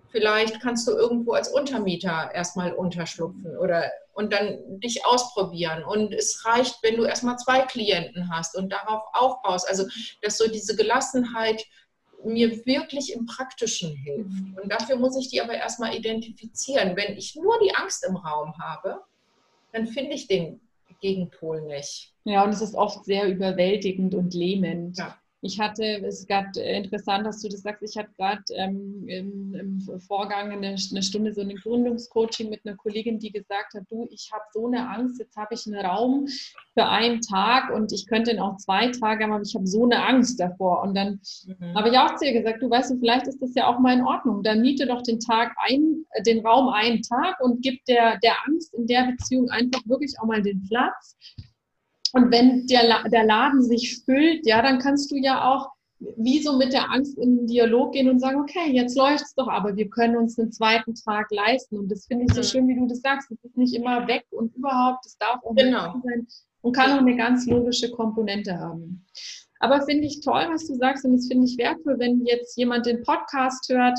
vielleicht 0.09 0.61
kannst 0.61 0.89
du 0.89 0.93
irgendwo 0.93 1.33
als 1.33 1.49
Untermieter 1.49 2.31
erstmal 2.33 2.73
unterschlupfen 2.73 3.57
oder 3.59 3.91
und 4.17 4.33
dann 4.33 4.81
dich 4.81 5.05
ausprobieren. 5.05 5.85
Und 5.85 6.15
es 6.15 6.43
reicht, 6.47 6.83
wenn 6.83 6.97
du 6.97 7.05
erstmal 7.05 7.37
zwei 7.37 7.61
Klienten 7.61 8.31
hast 8.35 8.57
und 8.57 8.73
darauf 8.73 9.03
aufbaust. 9.13 9.69
Also, 9.69 9.85
dass 10.23 10.39
so 10.39 10.49
diese 10.49 10.75
Gelassenheit 10.75 11.63
mir 12.25 12.65
wirklich 12.65 13.13
im 13.13 13.27
Praktischen 13.27 13.95
hilft. 13.95 14.31
Mhm. 14.31 14.59
Und 14.61 14.73
dafür 14.73 14.97
muss 14.97 15.19
ich 15.19 15.29
die 15.29 15.43
aber 15.43 15.53
erstmal 15.53 15.95
identifizieren. 15.95 16.97
Wenn 16.97 17.15
ich 17.17 17.37
nur 17.37 17.59
die 17.61 17.75
Angst 17.75 18.07
im 18.09 18.17
Raum 18.17 18.55
habe, 18.59 19.03
dann 19.73 19.87
finde 19.87 20.15
ich 20.15 20.27
den 20.27 20.63
Gegenpol 21.03 21.61
nicht. 21.61 22.15
Ja, 22.25 22.43
und 22.43 22.51
es 22.51 22.63
ist 22.63 22.75
oft 22.75 23.05
sehr 23.05 23.29
überwältigend 23.29 24.15
und 24.15 24.33
lähmend. 24.33 24.97
Ja. 24.97 25.19
Ich 25.43 25.61
hatte, 25.61 25.85
es 25.85 26.21
ist 26.21 26.29
gerade 26.29 26.61
äh, 26.61 26.79
interessant, 26.79 27.27
dass 27.27 27.43
du 27.43 27.49
das 27.49 27.61
sagst, 27.61 27.83
ich 27.83 27.97
hatte 27.97 28.11
gerade 28.17 28.43
ähm, 28.55 29.05
im, 29.07 29.55
im, 29.55 30.01
Vorgang 30.01 30.51
eine, 30.51 30.69
eine, 30.69 31.03
Stunde 31.03 31.33
so 31.33 31.43
ein 31.43 31.55
Gründungscoaching 31.55 32.49
mit 32.49 32.65
einer 32.65 32.77
Kollegin, 32.77 33.19
die 33.19 33.31
gesagt 33.31 33.75
hat, 33.75 33.85
du, 33.91 34.09
ich 34.11 34.31
habe 34.33 34.45
so 34.53 34.67
eine 34.67 34.89
Angst, 34.89 35.19
jetzt 35.19 35.37
habe 35.37 35.55
ich 35.55 35.67
einen 35.67 35.85
Raum 35.85 36.27
für 36.75 36.87
einen 36.87 37.21
Tag 37.21 37.71
und 37.71 37.93
ich 37.93 38.07
könnte 38.07 38.31
ihn 38.31 38.41
auch 38.41 38.57
zwei 38.57 38.89
Tage 38.89 39.25
haben, 39.25 39.33
aber 39.33 39.43
ich 39.43 39.55
habe 39.55 39.67
so 39.67 39.85
eine 39.85 40.05
Angst 40.05 40.41
davor. 40.41 40.83
Und 40.83 40.95
dann 40.95 41.21
mhm. 41.47 41.75
habe 41.75 41.91
ich 41.91 41.99
auch 41.99 42.17
zu 42.17 42.25
ihr 42.25 42.33
gesagt, 42.33 42.63
du 42.63 42.71
weißt 42.71 42.93
du, 42.93 42.99
vielleicht 42.99 43.27
ist 43.27 43.41
das 43.43 43.55
ja 43.55 43.67
auch 43.67 43.79
mal 43.79 43.95
in 43.95 44.05
Ordnung. 44.05 44.43
Dann 44.43 44.63
miete 44.63 44.87
doch 44.87 45.03
den 45.03 45.21
Tag 45.21 45.55
ein, 45.69 46.05
äh, 46.13 46.23
den 46.23 46.45
Raum 46.47 46.69
einen 46.69 47.03
Tag 47.03 47.41
und 47.41 47.63
gib 47.63 47.85
der, 47.85 48.19
der 48.21 48.37
Angst 48.47 48.73
in 48.75 48.87
der 48.87 49.05
Beziehung 49.05 49.51
einfach 49.51 49.83
wirklich 49.87 50.15
auch 50.19 50.27
mal 50.27 50.43
den 50.43 50.63
Platz 50.67 51.17
und 52.17 52.31
wenn 52.31 52.67
der, 52.67 53.07
der 53.11 53.25
Laden 53.25 53.63
sich 53.63 54.03
füllt, 54.07 54.47
ja, 54.47 54.63
dann 54.63 54.79
kannst 54.79 55.11
du 55.11 55.17
ja 55.17 55.45
auch 55.45 55.69
wie 55.99 56.43
so 56.43 56.57
mit 56.57 56.73
der 56.73 56.91
Angst 56.91 57.19
in 57.19 57.37
den 57.37 57.47
Dialog 57.47 57.93
gehen 57.93 58.09
und 58.09 58.21
sagen, 58.21 58.41
okay, 58.41 58.73
jetzt 58.73 58.97
läuft 58.97 59.25
es 59.25 59.35
doch, 59.35 59.49
aber 59.49 59.77
wir 59.77 59.91
können 59.91 60.17
uns 60.17 60.39
einen 60.39 60.51
zweiten 60.51 60.95
Tag 60.95 61.27
leisten. 61.31 61.79
Und 61.79 61.91
das 61.91 62.07
finde 62.07 62.25
ich 62.25 62.33
so 62.33 62.43
schön, 62.43 62.69
wie 62.69 62.75
du 62.75 62.87
das 62.87 63.03
sagst. 63.03 63.31
Es 63.31 63.45
ist 63.45 63.59
nicht 63.59 63.75
immer 63.75 64.07
weg 64.07 64.25
und 64.31 64.55
überhaupt, 64.57 65.05
es 65.05 65.19
darf 65.19 65.43
auch 65.45 65.55
genau. 65.55 66.01
sein 66.05 66.27
und 66.63 66.75
kann 66.75 66.93
auch 66.93 67.01
eine 67.01 67.17
ganz 67.17 67.47
logische 67.47 67.91
Komponente 67.91 68.59
haben. 68.59 69.05
Aber 69.61 69.83
finde 69.83 70.07
ich 70.07 70.21
toll, 70.21 70.47
was 70.49 70.67
du 70.67 70.75
sagst 70.75 71.05
und 71.05 71.13
das 71.17 71.29
finde 71.29 71.47
ich 71.47 71.59
wertvoll, 71.59 71.99
wenn 71.99 72.25
jetzt 72.25 72.57
jemand 72.57 72.87
den 72.87 73.03
Podcast 73.03 73.69
hört, 73.69 73.99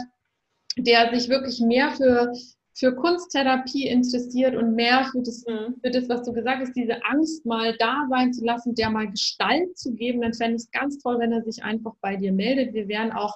der 0.75 1.13
sich 1.13 1.29
wirklich 1.29 1.59
mehr 1.59 1.91
für 1.91 2.31
für 2.77 2.93
Kunsttherapie 2.95 3.87
interessiert 3.87 4.55
und 4.55 4.75
mehr 4.75 5.09
für 5.11 5.21
das, 5.21 5.43
mhm. 5.47 5.75
für 5.81 5.89
das, 5.89 6.07
was 6.09 6.23
du 6.23 6.31
gesagt 6.31 6.61
hast, 6.61 6.75
diese 6.75 7.03
Angst 7.05 7.45
mal 7.45 7.75
da 7.79 8.05
sein 8.09 8.31
zu 8.33 8.45
lassen, 8.45 8.75
der 8.75 8.91
mal 8.91 9.09
Gestalt 9.09 9.75
zu 9.77 9.93
geben, 9.93 10.21
dann 10.21 10.33
fände 10.33 10.57
ich 10.57 10.63
es 10.63 10.71
ganz 10.71 10.99
toll, 10.99 11.17
wenn 11.19 11.31
er 11.31 11.41
sich 11.41 11.63
einfach 11.63 11.93
bei 12.01 12.15
dir 12.15 12.31
meldet. 12.31 12.75
Wir 12.75 12.87
werden 12.87 13.11
auch 13.11 13.35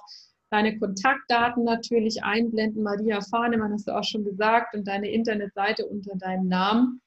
deine 0.50 0.78
Kontaktdaten 0.78 1.64
natürlich 1.64 2.22
einblenden. 2.22 2.84
Maria 2.84 3.20
Fahnemann 3.20 3.72
hast 3.72 3.88
du 3.88 3.96
auch 3.96 4.04
schon 4.04 4.24
gesagt 4.24 4.76
und 4.76 4.86
deine 4.86 5.10
Internetseite 5.10 5.86
unter 5.86 6.16
deinem 6.16 6.46
Namen, 6.46 7.00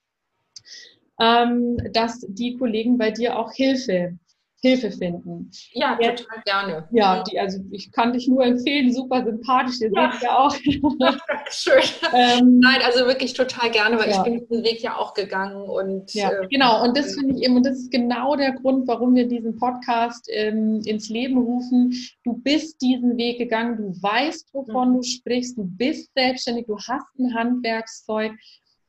ähm, 1.21 1.78
dass 1.93 2.19
die 2.28 2.58
Kollegen 2.58 2.98
bei 2.98 3.12
dir 3.12 3.38
auch 3.39 3.54
Hilfe 3.54 4.17
Hilfe 4.62 4.91
finden. 4.91 5.52
Ja, 5.74 5.98
ja, 6.02 6.13
total 6.13 6.41
gerne. 6.44 6.88
Ja, 6.91 7.24
die, 7.24 7.39
also 7.39 7.60
ich 7.72 7.91
kann 7.91 8.13
dich 8.13 8.28
nur 8.28 8.44
empfehlen, 8.44 8.91
super 8.91 9.24
sympathisch, 9.24 9.82
ihr 9.82 9.91
ja. 9.94 10.12
seht 10.12 10.24
ja 10.24 10.38
auch. 10.38 10.56
Schön. 11.50 11.82
Ähm, 12.13 12.60
Nein, 12.60 12.80
also 12.84 13.06
wirklich 13.06 13.34
total 13.34 13.70
gerne, 13.70 14.00
weil 14.00 14.10
ja. 14.10 14.18
ich 14.18 14.24
bin 14.24 14.39
diesen 14.39 14.63
Weg 14.63 14.82
ja 14.82 14.98
auch 14.98 15.13
gegangen 15.13 15.62
und 15.62 16.13
ja, 16.13 16.32
äh, 16.32 16.48
genau, 16.48 16.84
und 16.84 16.98
das 16.98 17.13
finde 17.13 17.36
ich 17.36 17.44
eben, 17.44 17.58
und 17.58 17.65
das 17.65 17.78
ist 17.78 17.91
genau 17.91 18.36
der 18.36 18.54
Grund, 18.54 18.88
warum 18.88 19.13
wir 19.13 19.28
diesen 19.28 19.56
Podcast 19.58 20.28
ähm, 20.32 20.82
ins 20.86 21.10
Leben 21.10 21.38
rufen. 21.38 21.94
Du 22.24 22.34
bist 22.34 22.82
diesen 22.82 23.18
Weg 23.18 23.38
gegangen, 23.38 23.78
du 23.78 24.02
weißt, 24.02 24.54
wovon 24.54 24.89
mhm. 24.89 24.94
du 24.96 25.04
sprichst, 25.04 25.58
du 25.58 25.63
bist 25.65 26.12
selbstständig, 26.15 26.65
du 26.65 26.78
hast 26.78 27.08
ein 27.20 27.34
Handwerkszeug 27.34 28.32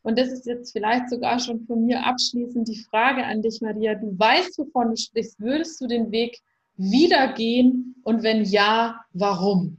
und 0.07 0.17
das 0.17 0.29
ist 0.29 0.47
jetzt 0.47 0.71
vielleicht 0.71 1.11
sogar 1.11 1.41
schon 1.41 1.67
von 1.67 1.85
mir 1.85 2.07
abschließend 2.07 2.69
die 2.69 2.85
Frage 2.89 3.25
an 3.25 3.43
dich, 3.43 3.61
Maria. 3.61 3.97
Du 3.97 4.17
weißt, 4.17 4.57
wovon 4.57 4.91
du 4.91 4.97
sprichst. 4.97 5.41
Würdest 5.41 5.81
du 5.81 5.89
den 5.89 6.13
Weg 6.13 6.39
wieder 6.77 7.33
gehen? 7.33 7.97
Und 8.05 8.23
wenn 8.23 8.45
ja, 8.45 9.01
warum? 9.13 9.79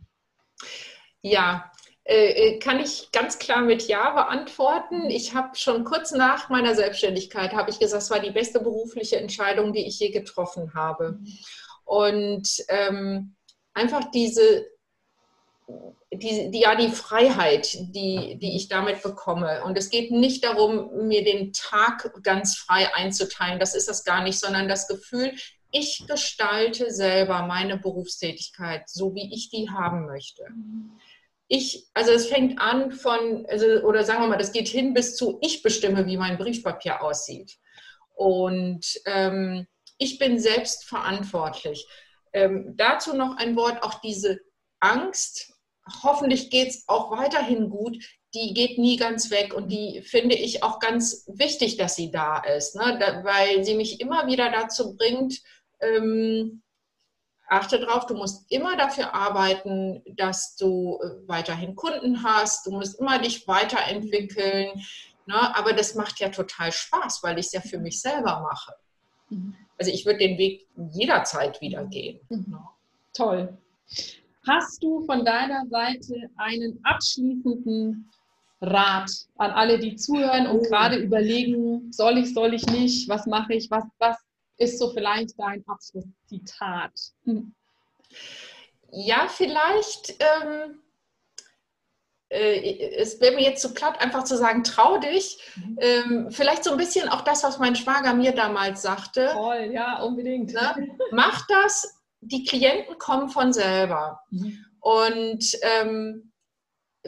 Ja, 1.21 1.71
äh, 2.03 2.55
äh, 2.55 2.59
kann 2.59 2.81
ich 2.81 3.09
ganz 3.13 3.39
klar 3.39 3.61
mit 3.61 3.87
Ja 3.87 4.11
beantworten. 4.11 5.09
Ich 5.09 5.33
habe 5.33 5.55
schon 5.55 5.85
kurz 5.85 6.11
nach 6.11 6.49
meiner 6.49 6.75
Selbstständigkeit, 6.75 7.53
habe 7.53 7.69
ich 7.69 7.79
gesagt, 7.79 8.03
es 8.03 8.11
war 8.11 8.19
die 8.19 8.31
beste 8.31 8.59
berufliche 8.59 9.15
Entscheidung, 9.15 9.71
die 9.71 9.87
ich 9.87 9.97
je 9.97 10.09
getroffen 10.09 10.73
habe. 10.73 11.21
Und 11.85 12.65
ähm, 12.67 13.33
einfach 13.73 14.11
diese 14.11 14.65
die, 16.11 16.49
die, 16.51 16.59
ja, 16.61 16.75
die 16.75 16.89
Freiheit, 16.89 17.73
die, 17.73 18.37
die 18.39 18.55
ich 18.55 18.69
damit 18.69 19.03
bekomme. 19.03 19.63
Und 19.65 19.77
es 19.77 19.89
geht 19.89 20.11
nicht 20.11 20.43
darum, 20.43 21.07
mir 21.07 21.23
den 21.23 21.51
Tag 21.53 22.11
ganz 22.23 22.57
frei 22.57 22.93
einzuteilen, 22.95 23.59
das 23.59 23.75
ist 23.75 23.89
das 23.89 24.03
gar 24.03 24.23
nicht, 24.23 24.39
sondern 24.39 24.67
das 24.67 24.87
Gefühl, 24.87 25.33
ich 25.71 26.05
gestalte 26.07 26.91
selber 26.91 27.43
meine 27.43 27.77
Berufstätigkeit, 27.77 28.87
so 28.87 29.13
wie 29.15 29.33
ich 29.33 29.49
die 29.49 29.69
haben 29.69 30.05
möchte. 30.05 30.43
Ich, 31.49 31.87
also 31.93 32.11
es 32.11 32.27
fängt 32.27 32.59
an 32.59 32.91
von, 32.91 33.45
also, 33.49 33.65
oder 33.83 34.03
sagen 34.03 34.21
wir 34.21 34.27
mal, 34.27 34.37
das 34.37 34.53
geht 34.53 34.67
hin 34.67 34.93
bis 34.93 35.15
zu, 35.15 35.37
ich 35.41 35.61
bestimme, 35.61 36.05
wie 36.07 36.17
mein 36.17 36.37
Briefpapier 36.37 37.01
aussieht. 37.01 37.57
Und 38.15 38.85
ähm, 39.05 39.67
ich 39.97 40.19
bin 40.19 40.39
selbst 40.39 40.85
verantwortlich. 40.85 41.85
Ähm, 42.33 42.73
dazu 42.77 43.15
noch 43.15 43.37
ein 43.37 43.55
Wort, 43.55 43.83
auch 43.83 43.99
diese 44.01 44.39
Angst, 44.79 45.56
hoffentlich 46.03 46.49
geht 46.49 46.69
es 46.69 46.83
auch 46.87 47.11
weiterhin 47.11 47.69
gut, 47.69 47.97
die 48.33 48.53
geht 48.53 48.77
nie 48.77 48.97
ganz 48.97 49.31
weg 49.31 49.53
und 49.53 49.69
die 49.69 50.01
finde 50.01 50.35
ich 50.35 50.63
auch 50.63 50.79
ganz 50.79 51.25
wichtig, 51.27 51.77
dass 51.77 51.95
sie 51.95 52.11
da 52.11 52.39
ist, 52.39 52.75
ne? 52.75 52.97
da, 52.99 53.23
weil 53.23 53.63
sie 53.63 53.75
mich 53.75 53.99
immer 53.99 54.27
wieder 54.27 54.51
dazu 54.51 54.95
bringt, 54.95 55.41
ähm, 55.79 56.61
achte 57.47 57.79
drauf, 57.79 58.05
du 58.05 58.15
musst 58.15 58.51
immer 58.51 58.75
dafür 58.75 59.13
arbeiten, 59.13 60.03
dass 60.17 60.55
du 60.55 60.99
äh, 61.01 61.27
weiterhin 61.27 61.75
Kunden 61.75 62.23
hast, 62.23 62.65
du 62.65 62.71
musst 62.71 62.99
immer 62.99 63.19
dich 63.19 63.47
weiterentwickeln, 63.47 64.83
ne? 65.25 65.55
aber 65.55 65.73
das 65.73 65.95
macht 65.95 66.19
ja 66.19 66.29
total 66.29 66.71
Spaß, 66.71 67.23
weil 67.23 67.39
ich 67.39 67.47
es 67.47 67.53
ja 67.53 67.61
für 67.61 67.79
mich 67.79 68.01
selber 68.01 68.41
mache. 68.41 68.73
Mhm. 69.29 69.55
Also 69.77 69.91
ich 69.91 70.05
würde 70.05 70.19
den 70.19 70.37
Weg 70.37 70.67
jederzeit 70.91 71.61
wieder 71.61 71.85
gehen. 71.85 72.19
Mhm. 72.29 72.45
Ne? 72.49 72.59
Toll. 73.13 73.57
Hast 74.47 74.81
du 74.81 75.05
von 75.05 75.25
deiner 75.25 75.65
Seite 75.67 76.29
einen 76.37 76.79
abschließenden 76.83 78.09
Rat 78.61 79.11
an 79.37 79.51
alle, 79.51 79.77
die 79.77 79.95
zuhören 79.95 80.47
und 80.47 80.59
oh. 80.59 80.63
gerade 80.63 80.97
überlegen, 80.97 81.91
soll 81.91 82.17
ich, 82.17 82.33
soll 82.33 82.53
ich 82.53 82.65
nicht, 82.67 83.07
was 83.09 83.25
mache 83.27 83.53
ich, 83.53 83.69
was, 83.69 83.83
was 83.99 84.17
ist 84.57 84.79
so 84.79 84.89
vielleicht 84.91 85.37
dein 85.37 85.63
Abschlusszitat? 85.67 86.91
Hm. 87.25 87.53
Ja, 88.91 89.27
vielleicht, 89.27 90.15
ähm, 90.19 90.79
äh, 92.29 92.95
es 92.95 93.19
wäre 93.21 93.35
mir 93.35 93.43
jetzt 93.43 93.61
zu 93.61 93.73
platt, 93.73 94.01
einfach 94.01 94.23
zu 94.23 94.37
sagen, 94.37 94.63
trau 94.63 94.97
dich. 94.97 95.37
Mhm. 95.55 95.77
Ähm, 95.79 96.31
vielleicht 96.31 96.63
so 96.63 96.71
ein 96.71 96.77
bisschen 96.77 97.09
auch 97.09 97.21
das, 97.21 97.43
was 97.43 97.59
mein 97.59 97.75
Schwager 97.75 98.13
mir 98.13 98.31
damals 98.31 98.81
sagte. 98.81 99.29
Toll, 99.33 99.69
ja, 99.71 100.01
unbedingt. 100.01 100.53
Ne? 100.53 100.87
Mach 101.11 101.45
das, 101.47 101.96
die 102.27 102.43
Klienten 102.43 102.97
kommen 102.97 103.29
von 103.29 103.53
selber. 103.53 104.19
Mhm. 104.29 104.65
Und 104.79 105.45
ähm, 105.63 106.31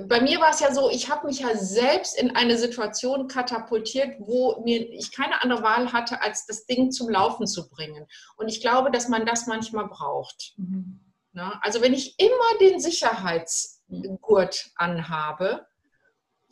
bei 0.07 0.21
mir 0.21 0.39
war 0.39 0.51
es 0.51 0.59
ja 0.59 0.73
so, 0.73 0.89
ich 0.89 1.09
habe 1.09 1.27
mich 1.27 1.39
ja 1.39 1.55
selbst 1.55 2.17
in 2.17 2.35
eine 2.35 2.57
Situation 2.57 3.27
katapultiert, 3.27 4.15
wo 4.19 4.61
mir 4.63 4.87
ich 4.91 5.11
keine 5.11 5.41
andere 5.41 5.63
Wahl 5.63 5.91
hatte, 5.91 6.21
als 6.21 6.45
das 6.45 6.65
Ding 6.65 6.91
zum 6.91 7.09
Laufen 7.09 7.47
zu 7.47 7.69
bringen. 7.69 8.05
Und 8.37 8.47
ich 8.47 8.61
glaube, 8.61 8.91
dass 8.91 9.09
man 9.09 9.25
das 9.25 9.47
manchmal 9.47 9.87
braucht. 9.87 10.53
Mhm. 10.57 11.01
Na, 11.31 11.59
also 11.61 11.81
wenn 11.81 11.93
ich 11.93 12.19
immer 12.19 12.59
den 12.59 12.79
Sicherheitsgurt 12.79 14.71
anhabe, 14.75 15.65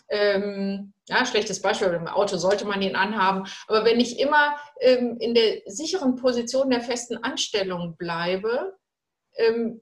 ähm, 0.10 0.94
ja, 1.08 1.26
schlechtes 1.26 1.62
Beispiel, 1.62 1.88
im 1.90 2.08
Auto 2.08 2.38
sollte 2.38 2.66
man 2.66 2.82
ihn 2.82 2.96
anhaben, 2.96 3.48
aber 3.68 3.86
wenn 3.86 4.00
ich 4.00 4.20
immer 4.20 4.58
ähm, 4.82 5.18
in 5.20 5.34
der 5.34 5.62
sicheren 5.66 6.16
Position 6.16 6.70
der 6.70 6.82
festen 6.82 7.18
Anstellung 7.18 7.96
bleibe, 7.98 8.78
ähm, 9.38 9.82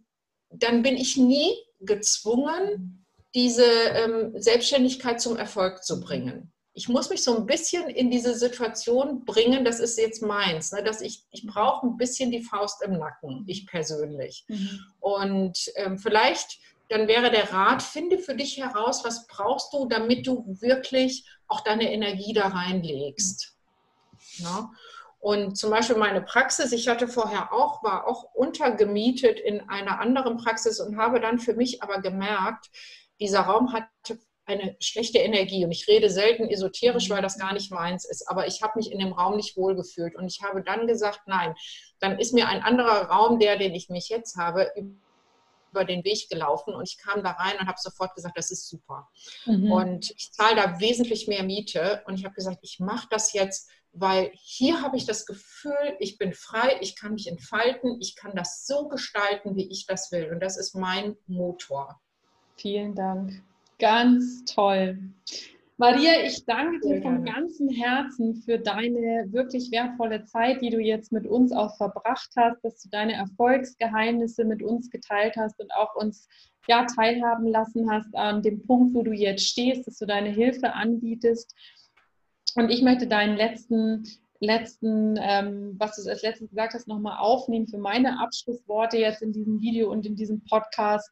dann 0.49 0.83
bin 0.83 0.95
ich 0.97 1.17
nie 1.17 1.53
gezwungen, 1.81 3.05
diese 3.33 3.65
ähm, 3.65 4.31
Selbstständigkeit 4.35 5.19
zum 5.19 5.35
Erfolg 5.35 5.83
zu 5.83 5.99
bringen. 5.99 6.53
Ich 6.73 6.89
muss 6.89 7.09
mich 7.09 7.23
so 7.23 7.35
ein 7.35 7.45
bisschen 7.45 7.89
in 7.89 8.11
diese 8.11 8.35
Situation 8.35 9.23
bringen, 9.25 9.63
das 9.63 9.79
ist 9.79 9.97
jetzt 9.97 10.21
meins, 10.21 10.71
ne, 10.71 10.83
dass 10.83 11.01
ich, 11.01 11.23
ich 11.31 11.45
brauche 11.45 11.87
ein 11.87 11.97
bisschen 11.97 12.31
die 12.31 12.43
Faust 12.43 12.81
im 12.83 12.97
Nacken, 12.97 13.43
ich 13.47 13.65
persönlich. 13.65 14.45
Mhm. 14.47 14.79
Und 14.99 15.71
ähm, 15.75 15.97
vielleicht 15.97 16.59
dann 16.89 17.07
wäre 17.07 17.31
der 17.31 17.51
Rat, 17.51 17.81
finde 17.81 18.19
für 18.19 18.35
dich 18.35 18.57
heraus, 18.57 19.03
was 19.03 19.27
brauchst 19.27 19.73
du, 19.73 19.87
damit 19.87 20.27
du 20.27 20.45
wirklich 20.59 21.25
auch 21.47 21.61
deine 21.61 21.91
Energie 21.91 22.33
da 22.33 22.47
reinlegst. 22.47 23.55
Ja? 24.37 24.71
Und 25.19 25.57
zum 25.57 25.71
Beispiel 25.71 25.95
meine 25.95 26.21
Praxis, 26.21 26.71
ich 26.71 26.87
hatte 26.87 27.07
vorher 27.07 27.51
auch, 27.51 27.83
war 27.83 28.07
auch 28.07 28.35
untergemietet 28.35 29.39
in 29.39 29.67
einer 29.69 29.99
anderen 29.99 30.37
Praxis 30.37 30.79
und 30.79 30.97
habe 30.97 31.19
dann 31.19 31.39
für 31.39 31.55
mich 31.55 31.81
aber 31.81 31.99
gemerkt, 31.99 32.69
dieser 33.19 33.41
Raum 33.41 33.73
hatte 33.73 34.19
eine 34.45 34.75
schlechte 34.79 35.17
Energie. 35.17 35.65
Und 35.65 35.71
ich 35.71 35.87
rede 35.87 36.09
selten 36.09 36.47
esoterisch, 36.47 37.09
weil 37.09 37.21
das 37.21 37.39
gar 37.39 37.53
nicht 37.53 37.71
meins 37.71 38.05
ist. 38.05 38.29
Aber 38.29 38.45
ich 38.45 38.61
habe 38.61 38.73
mich 38.75 38.91
in 38.91 38.99
dem 38.99 39.13
Raum 39.13 39.35
nicht 39.35 39.57
wohlgefühlt. 39.57 40.15
Und 40.15 40.27
ich 40.27 40.43
habe 40.43 40.61
dann 40.61 40.85
gesagt, 40.85 41.21
nein, 41.25 41.55
dann 41.99 42.19
ist 42.19 42.33
mir 42.33 42.47
ein 42.47 42.61
anderer 42.61 43.09
Raum, 43.09 43.39
der, 43.39 43.57
den 43.57 43.73
ich 43.73 43.89
mich 43.89 44.09
jetzt 44.09 44.37
habe, 44.37 44.71
über 45.75 45.83
den 45.83 46.05
Weg 46.05 46.29
gelaufen 46.29 46.73
und 46.73 46.87
ich 46.87 46.97
kam 46.97 47.21
da 47.21 47.31
rein 47.31 47.57
und 47.59 47.67
habe 47.67 47.77
sofort 47.79 48.15
gesagt, 48.15 48.37
das 48.37 48.49
ist 48.49 48.69
super. 48.69 49.09
Mhm. 49.45 49.71
Und 49.71 50.11
ich 50.11 50.31
zahle 50.31 50.55
da 50.55 50.79
wesentlich 50.79 51.27
mehr 51.27 51.43
Miete 51.43 52.01
und 52.07 52.17
ich 52.17 52.23
habe 52.23 52.33
gesagt, 52.33 52.59
ich 52.61 52.79
mache 52.79 53.07
das 53.11 53.33
jetzt, 53.33 53.69
weil 53.91 54.31
hier 54.33 54.81
habe 54.81 54.95
ich 54.95 55.05
das 55.05 55.25
Gefühl, 55.25 55.97
ich 55.99 56.17
bin 56.17 56.33
frei, 56.33 56.77
ich 56.79 56.95
kann 56.95 57.13
mich 57.13 57.27
entfalten, 57.27 57.97
ich 57.99 58.15
kann 58.15 58.35
das 58.35 58.65
so 58.65 58.87
gestalten, 58.87 59.55
wie 59.55 59.69
ich 59.69 59.85
das 59.85 60.11
will. 60.11 60.31
Und 60.31 60.39
das 60.41 60.57
ist 60.57 60.75
mein 60.75 61.17
Motor. 61.27 61.99
Vielen 62.55 62.95
Dank. 62.95 63.43
Ganz 63.77 64.45
toll. 64.45 64.97
Maria, 65.77 66.23
ich 66.23 66.45
danke 66.45 66.79
dir 66.79 67.01
vom 67.01 67.25
ganzen 67.25 67.69
Herzen 67.69 68.35
für 68.35 68.57
deine 68.57 69.27
wirklich 69.31 69.71
wertvolle 69.71 70.23
Zeit, 70.23 70.61
die 70.61 70.69
du 70.69 70.79
jetzt 70.79 71.11
mit 71.11 71.27
uns 71.27 71.51
auch 71.51 71.75
verbracht 71.75 72.29
hast, 72.37 72.63
dass 72.63 72.81
du 72.81 72.89
deine 72.89 73.13
Erfolgsgeheimnisse 73.13 74.45
mit 74.45 74.63
uns 74.63 74.89
geteilt 74.89 75.35
hast 75.35 75.59
und 75.59 75.73
auch 75.73 75.95
uns 75.95 76.29
ja 76.67 76.85
teilhaben 76.85 77.47
lassen 77.47 77.91
hast 77.91 78.15
an 78.15 78.41
dem 78.41 78.65
Punkt, 78.65 78.95
wo 78.95 79.03
du 79.03 79.11
jetzt 79.11 79.45
stehst, 79.45 79.85
dass 79.85 79.97
du 79.97 80.05
deine 80.05 80.29
Hilfe 80.29 80.73
anbietest. 80.73 81.53
Und 82.55 82.69
ich 82.69 82.81
möchte 82.81 83.07
deinen 83.07 83.35
letzten 83.35 84.05
letzten, 84.39 85.17
ähm, 85.19 85.75
was 85.77 85.95
du 85.95 86.09
als 86.09 86.21
letztes 86.21 86.49
gesagt 86.49 86.73
hast, 86.73 86.87
nochmal 86.87 87.17
aufnehmen 87.17 87.67
für 87.67 87.77
meine 87.77 88.19
Abschlussworte 88.19 88.97
jetzt 88.97 89.21
in 89.21 89.31
diesem 89.31 89.59
Video 89.59 89.91
und 89.91 90.05
in 90.05 90.15
diesem 90.15 90.43
Podcast. 90.45 91.09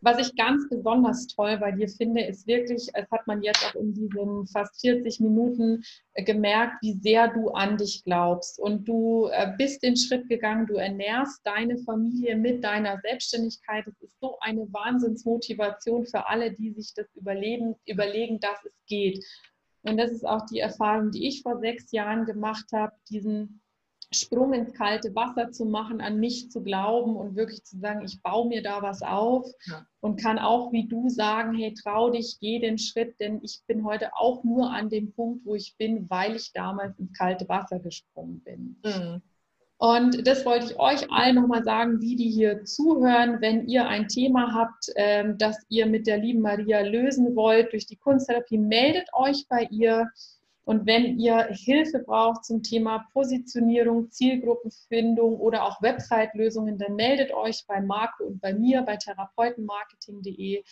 Was 0.00 0.18
ich 0.18 0.34
ganz 0.36 0.68
besonders 0.68 1.26
toll 1.26 1.58
bei 1.58 1.72
dir 1.72 1.88
finde, 1.88 2.22
ist 2.22 2.46
wirklich, 2.46 2.88
es 2.92 3.10
hat 3.10 3.26
man 3.26 3.42
jetzt 3.42 3.64
auch 3.64 3.74
in 3.74 3.92
diesen 3.92 4.46
fast 4.46 4.80
40 4.80 5.20
Minuten 5.20 5.82
äh, 6.14 6.24
gemerkt, 6.24 6.82
wie 6.82 6.94
sehr 6.94 7.28
du 7.28 7.50
an 7.50 7.76
dich 7.76 8.02
glaubst. 8.04 8.58
Und 8.58 8.88
du 8.88 9.28
äh, 9.32 9.52
bist 9.58 9.82
den 9.82 9.96
Schritt 9.96 10.28
gegangen, 10.28 10.66
du 10.66 10.74
ernährst 10.74 11.40
deine 11.44 11.76
Familie 11.78 12.36
mit 12.36 12.64
deiner 12.64 12.98
Selbstständigkeit. 13.00 13.86
Es 13.86 14.00
ist 14.00 14.18
so 14.20 14.38
eine 14.40 14.72
Wahnsinnsmotivation 14.72 16.06
für 16.06 16.28
alle, 16.28 16.52
die 16.52 16.70
sich 16.72 16.94
das 16.94 17.06
überleben, 17.14 17.74
überlegen, 17.86 18.40
dass 18.40 18.64
es 18.64 18.72
geht. 18.86 19.24
Und 19.82 19.98
das 19.98 20.10
ist 20.10 20.26
auch 20.26 20.46
die 20.46 20.60
Erfahrung, 20.60 21.10
die 21.10 21.28
ich 21.28 21.42
vor 21.42 21.58
sechs 21.60 21.92
Jahren 21.92 22.24
gemacht 22.24 22.64
habe, 22.72 22.94
diesen 23.10 23.60
Sprung 24.14 24.52
ins 24.52 24.72
kalte 24.72 25.14
Wasser 25.14 25.50
zu 25.50 25.64
machen, 25.64 26.00
an 26.00 26.18
mich 26.18 26.50
zu 26.50 26.62
glauben 26.62 27.16
und 27.16 27.36
wirklich 27.36 27.64
zu 27.64 27.78
sagen, 27.78 28.02
ich 28.04 28.22
baue 28.22 28.48
mir 28.48 28.62
da 28.62 28.82
was 28.82 29.02
auf 29.02 29.46
ja. 29.66 29.86
und 30.00 30.20
kann 30.20 30.38
auch 30.38 30.72
wie 30.72 30.86
du 30.86 31.08
sagen, 31.08 31.54
hey, 31.54 31.74
trau 31.74 32.10
dich, 32.10 32.38
geh 32.40 32.58
den 32.58 32.78
Schritt, 32.78 33.18
denn 33.20 33.40
ich 33.42 33.62
bin 33.66 33.84
heute 33.84 34.10
auch 34.16 34.44
nur 34.44 34.70
an 34.70 34.88
dem 34.88 35.12
Punkt, 35.12 35.44
wo 35.44 35.54
ich 35.54 35.76
bin, 35.76 36.08
weil 36.08 36.36
ich 36.36 36.52
damals 36.52 36.98
ins 36.98 37.12
kalte 37.12 37.48
Wasser 37.48 37.78
gesprungen 37.78 38.40
bin. 38.40 38.76
Mhm. 38.84 39.22
Und 39.78 40.26
das 40.26 40.46
wollte 40.46 40.66
ich 40.66 40.78
euch 40.78 41.10
allen 41.10 41.34
nochmal 41.34 41.64
sagen, 41.64 41.98
die, 42.00 42.16
die 42.16 42.30
hier 42.30 42.64
zuhören, 42.64 43.40
wenn 43.40 43.66
ihr 43.66 43.86
ein 43.86 44.08
Thema 44.08 44.54
habt, 44.54 44.90
ähm, 44.96 45.36
das 45.36 45.58
ihr 45.68 45.86
mit 45.86 46.06
der 46.06 46.18
lieben 46.18 46.40
Maria 46.40 46.80
lösen 46.80 47.34
wollt 47.34 47.72
durch 47.72 47.86
die 47.86 47.96
Kunsttherapie, 47.96 48.58
meldet 48.58 49.08
euch 49.12 49.46
bei 49.48 49.68
ihr. 49.70 50.08
Und 50.64 50.86
wenn 50.86 51.18
ihr 51.18 51.48
Hilfe 51.50 51.98
braucht 51.98 52.44
zum 52.44 52.62
Thema 52.62 53.06
Positionierung, 53.12 54.10
Zielgruppenfindung 54.10 55.38
oder 55.38 55.64
auch 55.64 55.82
Website-Lösungen, 55.82 56.78
dann 56.78 56.96
meldet 56.96 57.32
euch 57.32 57.64
bei 57.66 57.80
Marco 57.80 58.24
und 58.24 58.40
bei 58.40 58.54
mir 58.54 58.82
bei 58.82 58.96
therapeutenmarketing.de. 58.96 60.64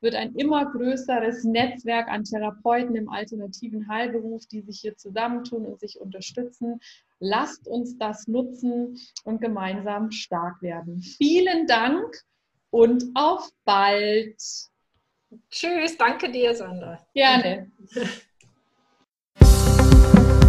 Wird 0.00 0.14
ein 0.14 0.34
immer 0.34 0.70
größeres 0.70 1.44
Netzwerk 1.44 2.08
an 2.08 2.24
Therapeuten 2.24 2.94
im 2.96 3.08
alternativen 3.08 3.88
Heilberuf, 3.88 4.46
die 4.46 4.60
sich 4.60 4.80
hier 4.80 4.96
zusammentun 4.96 5.66
und 5.66 5.80
sich 5.80 6.00
unterstützen. 6.00 6.80
Lasst 7.18 7.68
uns 7.68 7.98
das 7.98 8.26
nutzen 8.26 8.98
und 9.24 9.40
gemeinsam 9.40 10.10
stark 10.10 10.60
werden. 10.60 11.02
Vielen 11.02 11.66
Dank 11.66 12.24
und 12.70 13.04
auf 13.14 13.48
bald. 13.64 14.40
Tschüss, 15.50 15.96
danke 15.96 16.30
dir, 16.30 16.54
Sandra. 16.54 17.04
Gerne. 17.14 17.70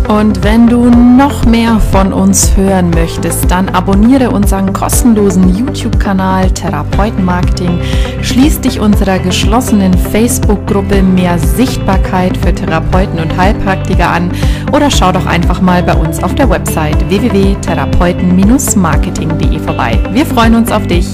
Und 0.08 0.44
wenn 0.44 0.68
du 0.68 0.90
noch 0.90 1.46
mehr 1.46 1.80
von 1.80 2.12
uns 2.12 2.58
hören 2.58 2.90
möchtest, 2.90 3.50
dann 3.50 3.70
abonniere 3.70 4.32
unseren 4.32 4.74
kostenlosen 4.74 5.56
YouTube-Kanal 5.56 6.52
Therapeutenmarketing, 6.52 7.80
schließ 8.22 8.60
dich 8.62 8.80
unserer 8.80 9.20
geschlossenen 9.20 9.94
Facebook-Gruppe 9.94 11.02
Mehr 11.02 11.38
Sichtbarkeit 11.40 12.38
für 12.38 12.54
Therapeuten 12.54 13.20
und 13.20 13.36
Heilpraktiker 13.38 14.10
an 14.10 14.32
oder 14.74 14.92
schau 14.92 15.12
doch 15.12 15.26
einfach 15.26 15.60
mal 15.62 15.84
bei 15.84 15.96
uns 15.96 16.22
auf 16.22 16.36
der 16.36 16.50
Website 16.50 17.10
www.therapeuten-marketing.de 17.10 19.60
vorbei. 19.60 20.00
Wir 20.12 20.26
freuen 20.26 20.56
uns 20.56 20.72
auf 20.72 20.86
dich. 20.88 21.08